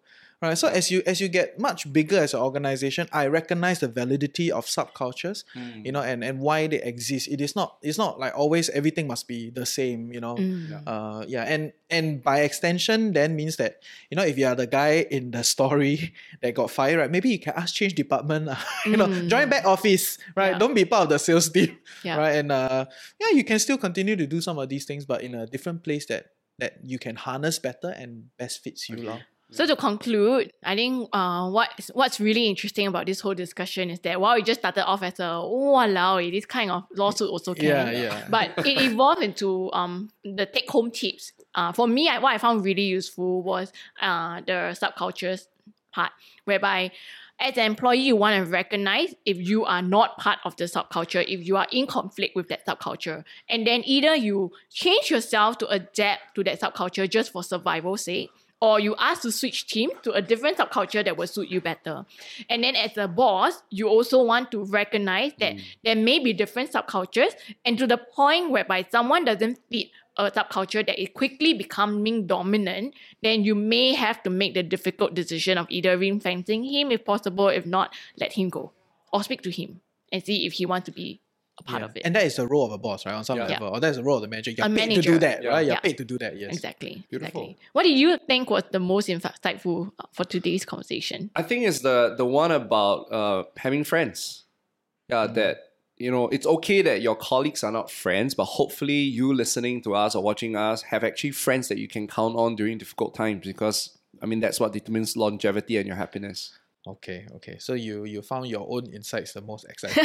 [0.49, 0.59] Right.
[0.59, 4.53] So as you as you get much bigger as an organization, I recognize the validity
[4.53, 5.45] of subcultures,
[5.83, 7.29] you know, and, and why they exist.
[7.29, 10.35] It is not it's not like always everything must be the same, you know.
[10.37, 10.83] Mm.
[10.87, 14.67] Uh yeah, and and by extension then means that, you know, if you are the
[14.67, 18.57] guy in the story that got fired, right, maybe you can ask change department, uh,
[18.87, 19.29] you know, Mm.
[19.29, 20.53] join back office, right?
[20.53, 20.59] Yeah.
[20.59, 21.79] Don't be part of the sales team.
[22.05, 22.17] Yeah.
[22.19, 22.37] Right.
[22.37, 22.85] And uh
[23.21, 25.83] yeah, you can still continue to do some of these things, but in a different
[25.85, 26.27] place that
[26.59, 28.97] that you can harness better and best fits you.
[28.97, 29.21] lor.
[29.55, 34.01] So to conclude, I think uh, what what's really interesting about this whole discussion is
[34.01, 37.31] that while it just started off as a oh walao, eh, this kind of lawsuit
[37.31, 37.65] also can.
[37.65, 38.27] Yeah, yeah.
[38.29, 41.33] But it evolved into um the take home tips.
[41.55, 45.47] Uh, for me, I, what I found really useful was uh the subcultures
[45.93, 46.11] part,
[46.47, 46.91] whereby
[47.39, 51.25] as an employee, you want to recognize if you are not part of the subculture,
[51.27, 53.25] if you are in conflict with that subculture.
[53.49, 58.31] And then either you change yourself to adapt to that subculture just for survival sake,
[58.61, 62.07] or you ask to switch team to a different subculture that will suit you better.
[62.49, 65.61] And then as a boss, you also want to recognize that hmm.
[65.83, 67.35] there may be different subcultures,
[67.65, 72.95] and to the point whereby someone doesn't fit a subculture that is quickly becoming dominant,
[73.23, 77.05] then you may have to make the difficult decision of either ring fencing him if
[77.05, 78.73] possible, if not, let him go.
[79.13, 79.81] Or speak to him
[80.13, 81.21] and see if he wants to be
[81.59, 81.87] a part Yeah.
[81.87, 82.03] of it.
[82.05, 83.15] And that is the role of a boss, right?
[83.15, 83.47] On some Yeah.
[83.47, 83.69] level.
[83.69, 84.51] Or that's the role of the manager.
[84.51, 85.13] You're A paid to manager.
[85.13, 85.49] do that, Yeah.
[85.51, 85.61] right?
[85.67, 85.81] You're Yeah.
[85.81, 86.53] paid to do that, yes.
[86.53, 87.05] Exactly.
[87.11, 87.43] Beautiful.
[87.43, 87.57] Exactly.
[87.73, 91.31] What do you think was the most insightful uh, for today's conversation?
[91.37, 94.45] I think it's the the one about uh, having friends.
[95.09, 95.59] Yeah, that
[95.97, 99.95] you know it's okay that your colleagues are not friends, but hopefully you listening to
[99.95, 103.47] us or watching us have actually friends that you can count on during difficult times
[103.47, 106.53] because I mean that's what determines longevity and your happiness.
[106.87, 107.57] Okay, okay.
[107.59, 110.05] So you you found your own insights the most exciting.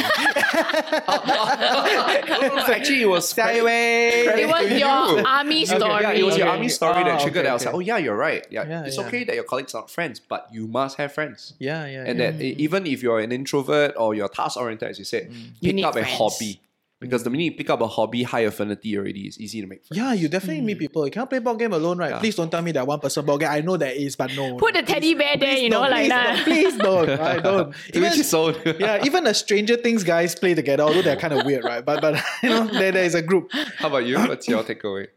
[2.72, 4.26] actually, it was Skyway.
[4.38, 5.24] It was to your you.
[5.26, 6.02] army Okay, story.
[6.02, 6.56] yeah, it was your Okay.
[6.56, 7.50] army story Oh, that triggered okay, that.
[7.50, 8.46] I was like, oh yeah, you're right.
[8.50, 9.06] Yeah, Yeah, it's yeah.
[9.06, 11.52] okay that your colleagues are not friends, but you must have friends.
[11.58, 12.04] Yeah, yeah.
[12.06, 12.30] And yeah.
[12.30, 15.34] that even if you're an introvert or you're task oriented, as you said, mm.
[15.60, 16.60] You pick need up a hobby.
[17.00, 19.86] Because the minute you pick up a hobby, high affinity already, it's easy to make
[19.86, 19.98] friends.
[19.98, 21.06] Yeah, you definitely meet people.
[21.06, 22.10] You can't play board game alone, right?
[22.10, 22.18] Yeah.
[22.18, 23.50] Please don't tell me that one person board game.
[23.50, 24.58] I know there is, but no.
[24.58, 26.36] Put a teddy bear there, you know, don't, like please that.
[26.36, 27.08] Don't, please don't.
[27.20, 27.74] I Don't.
[27.94, 28.54] To each his own.
[28.78, 31.82] yeah, even the Stranger Things guys play together, although they're kind of weird, right?
[31.82, 33.50] But but you know, there, there is a group.
[33.78, 34.18] How about you?
[34.18, 35.08] What's your takeaway?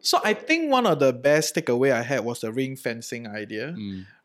[0.00, 3.74] So I think one of the best takeaway I had was the ring fencing idea,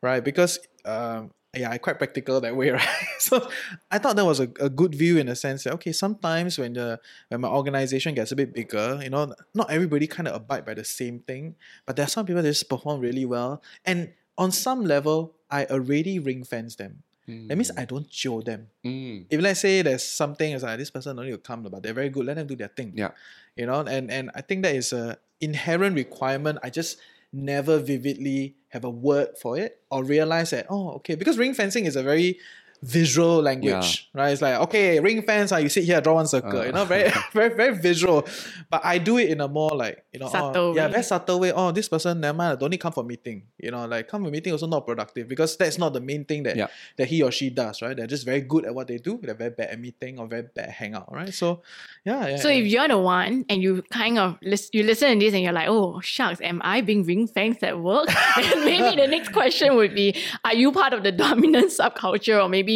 [0.00, 0.22] right?
[0.22, 2.88] Because um, yeah, I quite practical that way, right?
[3.18, 3.46] so
[3.90, 6.72] I thought that was a, a good view in a sense that okay, sometimes when
[6.74, 6.98] the
[7.28, 10.74] when my organization gets a bit bigger, you know, not everybody kind of abide by
[10.74, 11.54] the same thing,
[11.86, 15.66] but there are some people that just perform really well, and on some level, I
[15.66, 17.02] already ring fence them.
[17.28, 18.66] That means I don't show them.
[18.84, 19.24] Mm.
[19.30, 21.94] If let's say there's something it's like this person don't need to come, but they're
[21.94, 23.12] very good, let them do their thing Yeah.
[23.56, 26.98] you know and and i think that is a inherent requirement i just
[27.32, 31.84] never vividly have a word for it or realize that oh okay because ring fencing
[31.84, 32.38] is a very
[32.82, 36.60] visual language right it's like okay ring fence ah, you sit here draw one circle
[36.60, 36.64] Uh.
[36.64, 38.26] you know very very very visual
[38.70, 41.38] but i do it in a more like you know oh, Subtle yeah very subtle
[41.38, 44.24] way oh this person never mind don't need come for meeting you know like come
[44.24, 46.66] for meeting also not productive because that's not the main thing that Yeah.
[46.96, 49.34] that he or she does right they're just very good at what they do they're
[49.34, 51.62] very bad at meeting or very bad at hangout right so
[52.04, 52.58] yeah, yeah So yeah.
[52.62, 55.52] if you're the one and you kind of lis- you listen to this and you're
[55.52, 58.08] like, oh shucks, am I being ring fenced at work?
[58.36, 62.48] then maybe the next question would be, are you part of the dominant subculture, or
[62.48, 62.71] maybe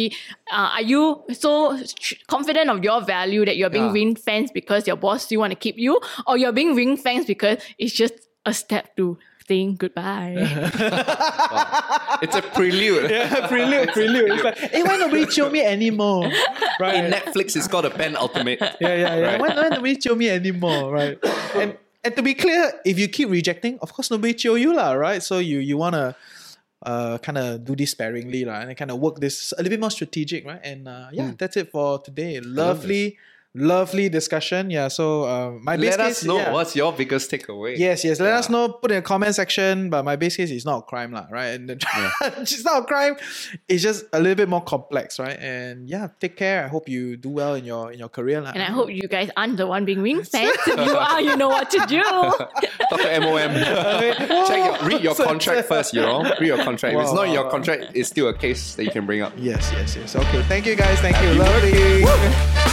[0.51, 1.77] uh, are you so
[2.27, 3.99] confident of your value that you're being Yeah.
[3.99, 7.27] ring fenced because your boss still want to keep you, or you're being ring fenced
[7.27, 8.13] because it's just
[8.45, 9.17] a step to
[9.47, 10.35] saying goodbye.
[12.23, 13.09] It's a prelude.
[13.15, 14.31] Yeah, prelude, prelude.
[14.31, 16.29] It's like, hey, why nobody chill me anymore?
[16.79, 16.95] Right.
[17.01, 18.59] In Netflix, it's called a pen ultimate.
[18.61, 19.25] yeah, yeah, yeah.
[19.33, 19.39] Right.
[19.41, 20.91] Why, why nobody chill me anymore?
[20.93, 21.17] Right.
[21.57, 21.73] And
[22.05, 25.21] and to be clear, if you keep rejecting, of course nobody chill you, lah, right?
[25.23, 26.13] So you you wanna
[26.85, 29.79] uh kind of do this sparingly, lah, and kind of work this a little bit
[29.79, 30.61] more strategic, right?
[30.63, 32.39] And uh yeah, that's it for today.
[32.39, 33.17] Lovely,
[33.55, 34.69] lovely discussion.
[34.69, 34.87] Yeah.
[34.87, 35.97] So uh, my base case.
[35.97, 36.51] Let case, us know yeah.
[36.51, 37.77] what's your biggest takeaway.
[37.77, 38.19] Yes, yes.
[38.19, 38.39] Let Yeah.
[38.39, 38.69] us know.
[38.69, 39.89] Put in the comment section.
[39.89, 41.47] But my base case is not a crime, lah, right?
[41.57, 41.75] And the,
[42.41, 43.15] it's not a crime.
[43.67, 45.37] It's just a little bit more complex, right?
[45.39, 46.65] And yeah, take care.
[46.65, 48.51] I hope you do well in your in your career, lah.
[48.53, 50.59] and I hope you guys aren't the one being ring fenced.
[50.67, 52.03] If you are, you know what to do.
[52.89, 53.53] Talk to MOM.
[54.47, 56.23] Check your, read your contract first, you know.
[56.39, 56.95] Read your contract.
[56.95, 59.33] If it's not in your contract, it's still a case that you can bring up.
[59.37, 60.15] Yes, yes, yes.
[60.15, 60.41] Okay.
[60.43, 60.99] Thank you, guys.
[60.99, 61.41] Thank you.
[61.41, 62.63] Happy Lovely.